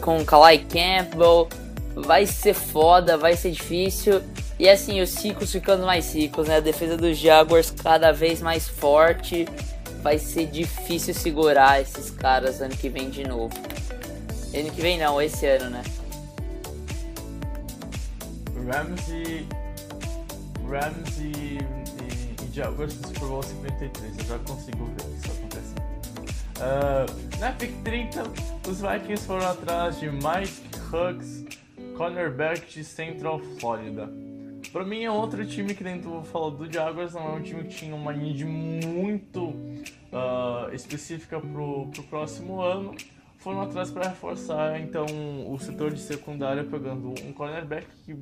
[0.00, 1.48] com o Kalai Campbell,
[1.94, 4.20] vai ser foda, vai ser difícil.
[4.58, 6.56] E assim, os ciclos ficando mais ciclos, né?
[6.56, 9.46] A defesa dos Jaguars cada vez mais forte.
[10.02, 13.54] Vai ser difícil segurar esses caras ano que vem de novo.
[14.54, 15.82] Ano que vem não, esse ano, né?
[18.66, 19.46] Rams e.
[20.68, 24.18] Rams e, e, Jaguars do Super Bowl 53.
[24.18, 25.86] Eu já consigo ver isso acontecendo.
[26.56, 28.22] Uh, na pick 30,
[28.66, 31.44] os Vikings foram atrás de Mike Huggs,
[31.96, 34.08] cornerback de Central Florida.
[34.72, 37.74] Para mim é outro time que dentro falou do Jaguars, não é um time que
[37.74, 42.94] tinha uma need muito uh, específica pro, pro próximo ano.
[43.38, 45.06] Foram atrás para reforçar então
[45.48, 48.16] o setor de secundária pegando um cornerback que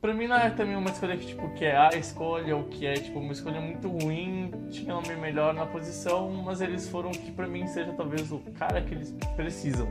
[0.00, 2.86] Pra mim não é também uma escolha que, tipo, que é a escolha ou que
[2.86, 7.32] é, tipo, uma escolha muito ruim, tinha nome melhor na posição, mas eles foram que
[7.32, 9.88] pra mim seja talvez o cara que eles precisam.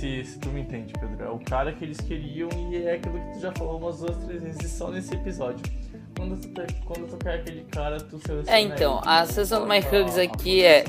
[0.00, 1.22] Se, se tu me entende, Pedro.
[1.22, 4.16] É o cara que eles queriam e é aquilo que tu já falou umas duas,
[4.24, 5.60] três vezes só nesse episódio.
[6.16, 6.48] Quando tu,
[6.86, 8.56] quando tu quer aquele cara, tu seleciona.
[8.56, 10.84] É, então, a sessão do Mike Huggs aqui é.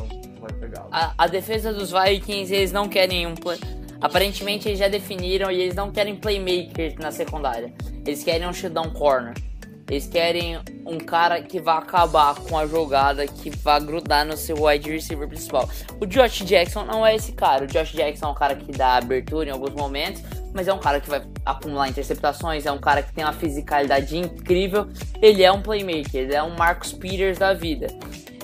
[0.89, 3.59] A, a defesa dos Vikings, eles não querem um play.
[3.99, 7.73] Aparentemente eles já definiram e eles não querem playmaker na secundária.
[8.05, 9.33] Eles querem um shutdown corner.
[9.89, 14.63] Eles querem um cara que vai acabar com a jogada, que vai grudar no seu
[14.63, 15.69] wide receiver principal.
[15.99, 17.65] O Josh Jackson não é esse cara.
[17.65, 20.21] O Josh Jackson é um cara que dá abertura em alguns momentos,
[20.53, 24.17] mas é um cara que vai acumular interceptações, é um cara que tem uma fisicalidade
[24.17, 24.87] incrível.
[25.21, 27.87] Ele é um playmaker, ele é um Marcus Peters da vida.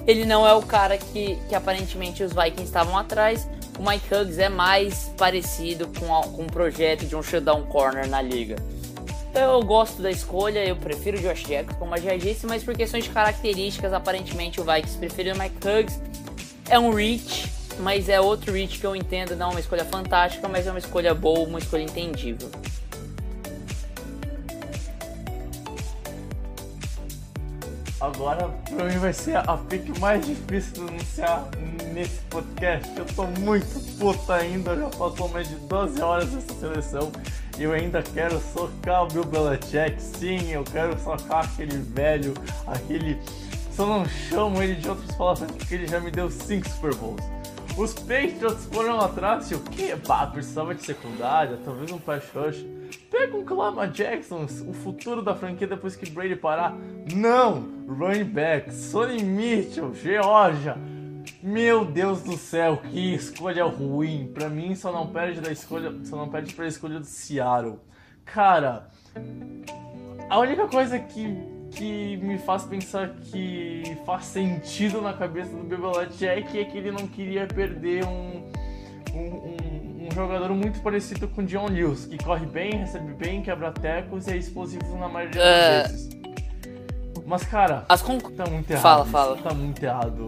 [0.05, 3.47] Ele não é o cara que, que aparentemente os Vikings estavam atrás.
[3.77, 8.07] O Mike Huggs é mais parecido com, a, com um projeto de um shutdown corner
[8.07, 8.55] na liga.
[9.39, 12.75] Eu gosto da escolha, eu prefiro o Josh Jacobs, como eu já disse, mas por
[12.75, 16.01] questões de características, aparentemente o Vikings preferiu o Mike Huggs.
[16.67, 17.47] É um reach,
[17.79, 20.79] mas é outro reach que eu entendo, não é uma escolha fantástica, mas é uma
[20.79, 22.49] escolha boa, uma escolha entendível.
[28.01, 31.47] Agora, pra mim, vai ser a pick mais difícil de anunciar
[31.93, 32.91] nesse podcast.
[32.97, 37.11] Eu tô muito puto ainda, já passou mais de 12 horas essa seleção
[37.59, 40.01] eu ainda quero socar o Bill Belichick.
[40.01, 42.33] Sim, eu quero socar aquele velho,
[42.65, 43.19] aquele.
[43.71, 47.23] Só não chamo ele de outras palavras porque ele já me deu 5 Super Bowls.
[47.77, 49.95] Os Patriots foram atrás e o que?
[49.97, 52.65] Pá, precisava de secundária, talvez um pass rush.
[53.11, 56.75] Pega um Clama Jackson, o futuro da franquia depois que Brady parar.
[57.13, 57.67] Não!
[57.87, 60.75] Running back, Sonny Mitchell, Georgia.
[61.41, 64.31] Meu Deus do céu, que escolha ruim.
[64.33, 67.79] Pra mim só não perde da escolha, só não perde pra escolha do Seattle.
[68.25, 68.89] Cara,
[70.29, 71.37] a única coisa que,
[71.71, 77.07] que me faz pensar que faz sentido na cabeça do Belichick é que ele não
[77.07, 78.51] queria perder um,
[79.13, 83.41] um, um, um jogador muito parecido com o John Lewis, que corre bem, recebe bem,
[83.41, 85.89] quebra tecos e é explosivo na maioria das uh...
[85.89, 86.17] vezes.
[87.25, 88.19] Mas, cara, As con...
[88.19, 88.81] tá muito errado.
[88.81, 89.37] Fala, fala.
[89.37, 90.27] Tá muito errado.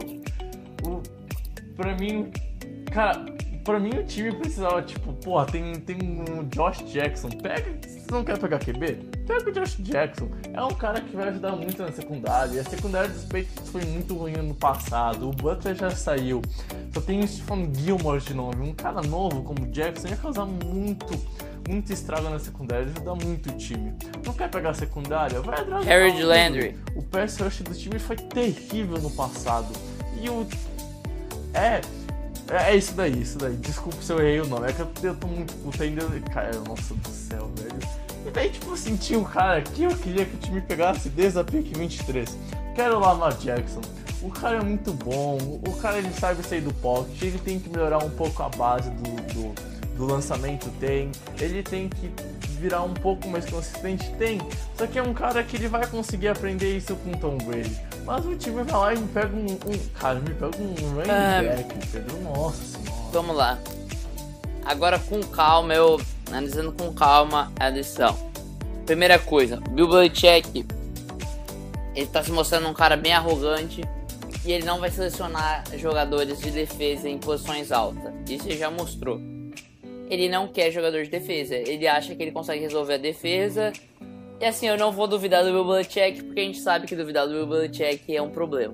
[0.84, 1.02] O,
[1.76, 2.32] pra mim,
[2.92, 3.26] cara,
[3.64, 7.30] pra mim o time precisava, tipo, porra, tem, tem um Josh Jackson.
[7.30, 10.30] Pega, se você não quer pegar QB, pega o Josh Jackson.
[10.54, 12.54] É um cara que vai ajudar muito na secundária.
[12.54, 15.30] E a secundária dos Patriots foi muito ruim no passado.
[15.30, 16.42] O Butler já saiu.
[16.94, 18.64] Só tem o Stephen Gilmore de novo.
[18.64, 21.18] Um cara novo como o Jackson ia causar muito
[21.70, 23.94] muito estrago na secundária, ajuda muito o time.
[24.26, 25.40] Não quer pegar a secundária?
[25.40, 26.76] Vai atrás Harry Landry.
[26.96, 29.68] O pass rush do time foi terrível no passado.
[30.20, 30.48] E o.
[31.54, 31.82] É.
[32.50, 33.56] É, é isso daí, isso daí.
[33.58, 34.70] Desculpa se eu errei o nome.
[34.70, 36.04] É que eu, eu tô muito puta ainda.
[36.34, 37.80] Cara, nossa do céu, velho.
[38.26, 41.40] E daí, tipo assim, tinha um cara que eu queria que o time pegasse desde
[41.40, 42.38] a pick 23.
[42.76, 43.82] Quero o Lamar Jackson.
[44.22, 47.70] O cara é muito bom, o cara ele sabe sair do pocket, ele tem que
[47.70, 49.56] melhorar um pouco a base do, do,
[49.96, 51.10] do lançamento, tem.
[51.40, 52.12] Ele tem que
[52.60, 54.12] virar um pouco mais consistente?
[54.18, 54.40] Tem.
[54.78, 57.80] Só que é um cara que ele vai conseguir aprender isso com Tom Brady.
[58.10, 59.46] Mas o time vai lá e me pega um.
[59.46, 62.18] um cara, me pega um running ah, back, Pedro.
[62.22, 63.02] Nossa senhora.
[63.12, 63.60] Vamos lá.
[64.66, 68.18] Agora com calma, eu analisando com calma a lição.
[68.88, 70.66] Primeira coisa, Bill Belichick
[71.94, 73.84] ele tá se mostrando um cara bem arrogante
[74.44, 78.12] e ele não vai selecionar jogadores de defesa em posições altas.
[78.28, 79.22] Isso ele já mostrou
[80.10, 81.56] ele não quer jogador de defesa.
[81.56, 83.72] Ele acha que ele consegue resolver a defesa.
[84.40, 87.28] E assim, eu não vou duvidar do Bill Belichick, porque a gente sabe que duvidar
[87.28, 88.74] do Bill Belichick é um problema.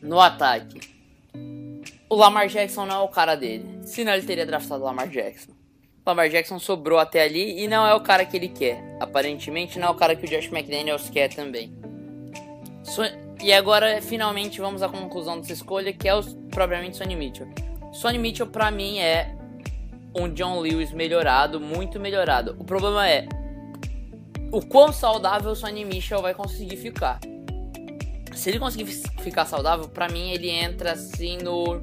[0.00, 0.80] No ataque.
[2.08, 3.80] O Lamar Jackson não é o cara dele.
[3.82, 5.52] Senão ele teria draftado o Lamar Jackson.
[5.52, 8.96] O Lamar Jackson sobrou até ali e não é o cara que ele quer.
[9.00, 11.76] Aparentemente não é o cara que o Josh McDaniels quer também.
[13.42, 17.48] E agora, finalmente, vamos à conclusão dessa escolha, que é o, propriamente Sonny Mitchell.
[17.92, 19.34] Sonny Mitchell, pra mim, é
[20.14, 22.56] um John Lewis melhorado, muito melhorado.
[22.58, 23.26] O problema é
[24.52, 27.20] o quão saudável o Sonny Mitchell vai conseguir ficar.
[28.34, 28.86] Se ele conseguir
[29.22, 31.80] ficar saudável, para mim ele entra assim no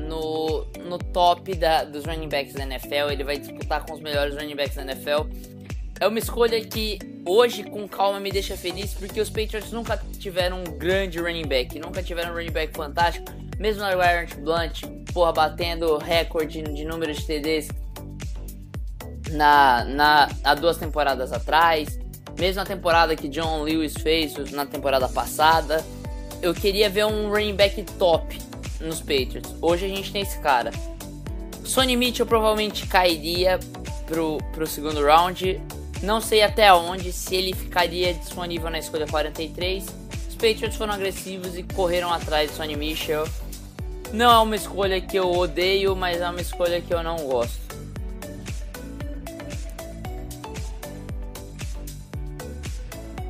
[0.00, 3.10] no, no top da, dos running backs da NFL.
[3.10, 5.28] Ele vai disputar com os melhores running backs da NFL.
[6.00, 10.60] É uma escolha que hoje, com calma, me deixa feliz porque os Patriots nunca tiveram
[10.60, 13.26] um grande running back, nunca tiveram um running back fantástico.
[13.58, 17.68] Mesmo na Warren Blunt, porra, batendo recorde de número de TDs
[19.32, 21.98] na, na, há duas temporadas atrás.
[22.38, 25.84] Mesmo na temporada que John Lewis fez na temporada passada.
[26.40, 28.38] Eu queria ver um running back top
[28.80, 29.54] nos Patriots.
[29.60, 30.72] Hoje a gente tem esse cara.
[31.64, 33.58] Sonny Mitchell provavelmente cairia
[34.06, 35.60] pro, pro segundo round.
[36.02, 39.84] Não sei até onde, se ele ficaria disponível na escolha 43.
[40.28, 43.24] Os Patriots foram agressivos e correram atrás de Sonny Mitchell.
[44.12, 47.61] Não é uma escolha que eu odeio, mas é uma escolha que eu não gosto.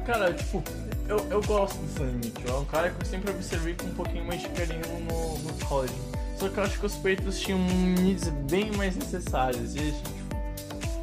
[0.05, 0.63] Cara, tipo,
[1.09, 2.57] eu, eu gosto do Sonny Mitchell.
[2.57, 5.67] É um cara que eu sempre observei com um pouquinho mais de carinho no, no
[5.67, 5.95] college.
[6.37, 9.75] Só que eu acho que os peitos tinham needs bem mais necessários.
[9.77, 10.37] E a gente, tipo,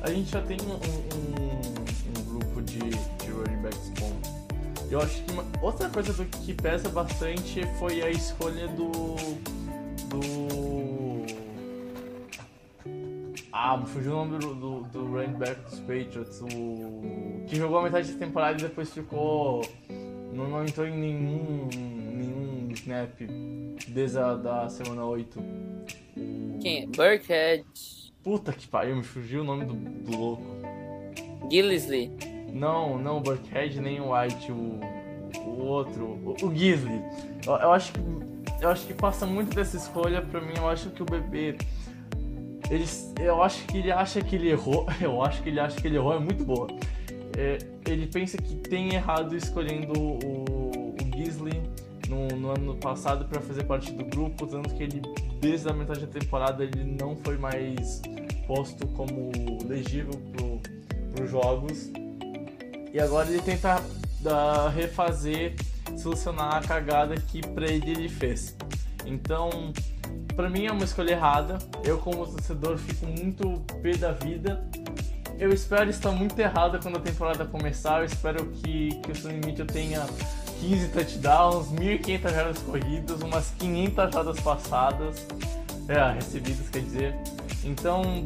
[0.01, 4.19] a gente já tem um, um, um grupo de, de running backs bom.
[4.91, 9.15] Eu acho que uma, outra coisa do, que pesa bastante foi a escolha do
[10.09, 10.58] do.
[13.61, 17.43] Ah, me fugiu o nome do, do, do running back dos Patriots, o.
[17.45, 19.61] que jogou a metade da temporada e depois ficou.
[20.31, 23.19] Não, não entrou em nenhum, nenhum snap
[23.85, 25.43] desde a da semana 8.
[26.61, 26.87] Quem?
[26.87, 27.65] Burkhead.
[28.23, 30.45] Puta que pariu, me fugiu o nome do, do louco.
[31.51, 32.13] Gillisley.
[32.53, 34.79] Não, não o Burkhead nem o White, o,
[35.37, 37.01] o outro, o, o Gisley.
[37.45, 37.99] Eu, eu acho que
[38.61, 40.53] eu acho que passa muito dessa escolha pra mim.
[40.55, 41.57] Eu acho que o bebê.
[42.69, 42.85] Ele,
[43.19, 44.85] eu acho que ele acha que ele errou.
[45.01, 46.67] Eu acho que ele acha que ele errou, é muito boa.
[47.37, 47.57] É,
[47.87, 50.95] ele pensa que tem errado escolhendo o, o
[52.09, 55.01] no, no, ano passado para fazer parte do grupo, tanto que ele,
[55.39, 58.01] desde a metade da temporada, ele não foi mais
[58.47, 59.31] posto como
[59.67, 60.13] legível
[61.13, 61.91] para os jogos.
[62.91, 65.53] E agora ele tenta uh, refazer
[65.97, 68.57] solucionar a cagada que pra ele ele fez.
[69.05, 69.71] Então,
[70.39, 71.57] para mim é uma escolha errada.
[71.83, 74.65] Eu, como torcedor, fico muito pé da vida.
[75.37, 77.99] Eu espero estar muito errado quando a temporada começar.
[77.99, 80.07] Eu espero que, que o Sonny Mitchell tenha
[80.61, 85.27] 15 touchdowns, 1.500 jardas corridas, umas 500 jardas passadas.
[85.89, 87.15] É, recebidas, quer dizer.
[87.65, 88.25] Então,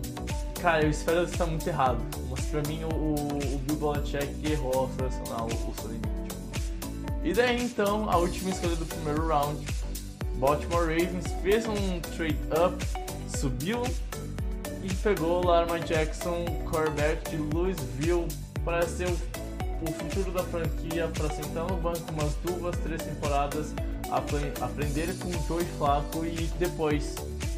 [0.62, 1.98] cara, eu espero estar muito errado.
[2.30, 3.16] Mas pra mim, o,
[3.56, 6.14] o Bill Belichick errou ao selecionar o, o Mitchell.
[7.24, 9.66] E daí então, a última escolha do primeiro round,
[10.44, 12.86] Baltimore Ravens fez um trade up,
[13.40, 13.82] subiu
[14.84, 18.28] e pegou o Lamar Jackson, quarterback de Louisville,
[18.66, 19.14] para ser o,
[19.84, 23.74] o futuro da franquia, para sentar no banco umas duas, três temporadas,
[24.60, 27.16] aprender com o Joey Flacco e depois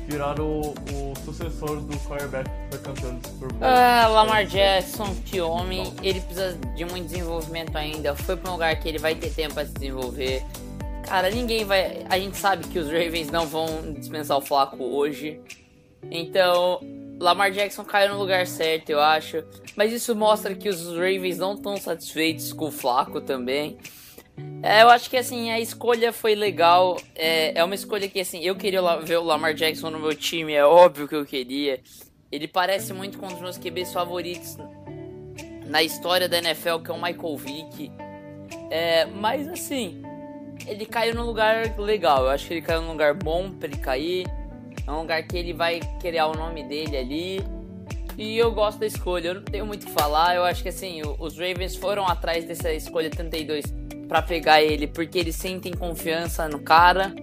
[0.08, 3.68] virar o, o sucessor do quarterback que foi campeão do Super Bowl.
[3.68, 8.16] Ah, Lamar Jackson, que homem, ele precisa de muito desenvolvimento ainda.
[8.16, 10.46] Foi para um lugar que ele vai ter tempo para se desenvolver.
[11.06, 12.06] Cara, ninguém vai.
[12.10, 15.40] A gente sabe que os Ravens não vão dispensar o Flaco hoje.
[16.10, 16.80] Então,
[17.20, 19.44] Lamar Jackson caiu no lugar certo, eu acho.
[19.76, 23.78] Mas isso mostra que os Ravens não estão satisfeitos com o Flaco também.
[24.62, 26.98] É, eu acho que assim, a escolha foi legal.
[27.16, 30.54] É, é uma escolha que assim, eu queria ver o Lamar Jackson no meu time,
[30.54, 31.80] é óbvio que eu queria.
[32.32, 34.58] Ele parece muito com um dos meus QBs favoritos
[35.68, 37.92] na história da NFL, que é o Michael Vick.
[38.70, 40.02] É, mas assim,
[40.68, 42.24] ele caiu num lugar legal.
[42.24, 44.26] Eu acho que ele caiu num lugar bom pra ele cair.
[44.88, 47.44] É um lugar que ele vai criar o nome dele ali.
[48.18, 50.36] E eu gosto da escolha, eu não tenho muito o que falar.
[50.36, 53.66] Eu acho que assim, os Ravens foram atrás dessa escolha 32
[54.08, 57.14] para pegar ele porque eles sentem confiança no cara.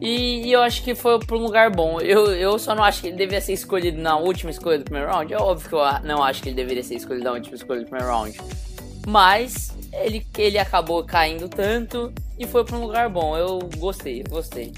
[0.00, 2.00] E, e, eu acho que foi para um lugar bom.
[2.00, 5.10] Eu, eu só não acho que ele deveria ser escolhido na última escolha do primeiro
[5.10, 5.32] round.
[5.32, 7.86] É óbvio que eu não acho que ele deveria ser escolhido na última escolha do
[7.86, 8.38] primeiro round.
[9.08, 13.36] Mas ele, ele acabou caindo tanto e foi para um lugar bom.
[13.36, 14.72] Eu gostei, gostei.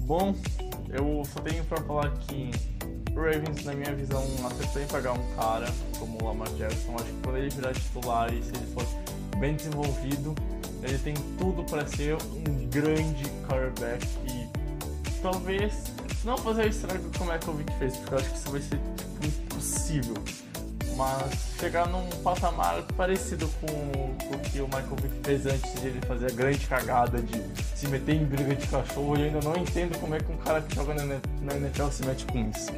[0.00, 0.34] Bom,
[0.88, 2.50] eu só tenho para falar que
[3.14, 5.66] o Ravens, na minha visão, acertou em pagar um cara
[5.98, 6.94] como o Lamar Jackson.
[6.96, 8.84] Acho que ele virar titular e se ele for
[9.38, 10.34] bem desenvolvido,
[10.82, 15.92] ele tem tudo para ser um grande quarterback e talvez
[16.24, 18.50] não fazer o estrago como é que o Vic fez, porque eu acho que isso
[18.50, 18.80] vai ser
[19.26, 20.14] impossível.
[20.96, 26.00] Mas chegar num patamar parecido com, o que o Michael Vick fez antes de ele
[26.06, 27.42] fazer a grande cagada de
[27.74, 30.60] se meter em briga de cachorro, eu ainda não entendo como é que um cara
[30.60, 32.70] que joga na NFL se mete com isso.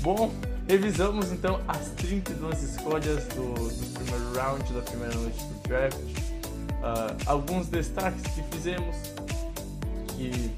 [0.00, 0.32] Bom,
[0.66, 5.96] revisamos então as 32 escolhas do, do primeiro round, da primeira noite do draft.
[5.96, 8.96] Uh, alguns destaques que fizemos
[10.08, 10.50] que,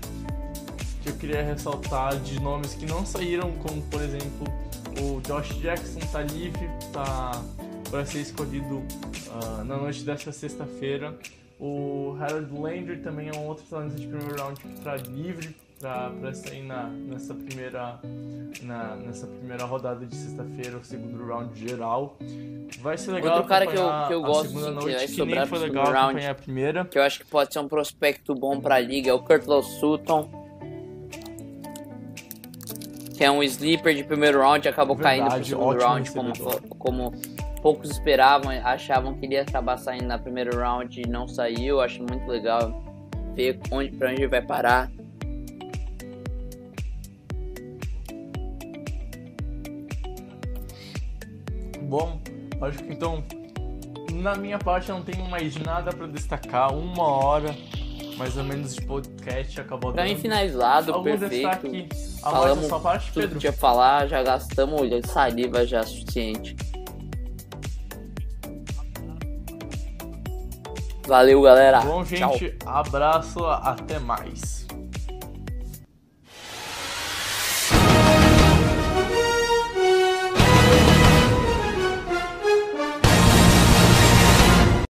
[1.09, 4.47] que eu queria ressaltar de nomes que não saíram, como por exemplo
[5.01, 7.43] o Josh Jackson tá livre tá,
[7.91, 11.17] para ser escolhido uh, na noite desta sexta-feira.
[11.59, 16.35] O Harold Landry também é um outro talento de primeiro round que está livre para
[16.35, 18.01] sair na, nessa, primeira,
[18.63, 22.17] na, nessa primeira rodada de sexta-feira, o segundo round geral.
[22.81, 25.47] Vai ser legal Outro cara que eu, que eu gosto segunda noite, que, que nem
[25.47, 26.85] foi legal round, a primeira.
[26.85, 29.63] Que eu acho que pode ser um prospecto bom para a liga, é o Kurtlow
[29.63, 30.38] Sutton.
[33.19, 36.33] Que é um sleeper de primeiro round, acabou Verdade, caindo pro segundo round, como,
[36.79, 37.13] como
[37.61, 41.81] poucos esperavam, achavam que ele ia acabar saindo na primeiro round e não saiu.
[41.81, 42.81] Acho muito legal
[43.35, 44.89] ver onde, pra onde ele vai parar.
[51.83, 52.21] Bom,
[52.63, 53.25] acho que então,
[54.13, 56.73] na minha parte, não tenho mais nada para destacar.
[56.73, 57.53] Uma hora
[58.19, 61.31] mais ou menos de podcast acabou Pra mim finalizado, perfeito.
[61.31, 61.89] Destaque
[62.23, 63.35] a Falamos sua parte, tudo Pedro?
[63.37, 66.57] que tinha falar, já gastamos saliva já suficiente.
[71.07, 71.81] Valeu, galera.
[71.81, 72.75] Bom, gente, Tchau.
[72.81, 74.58] abraço, até mais.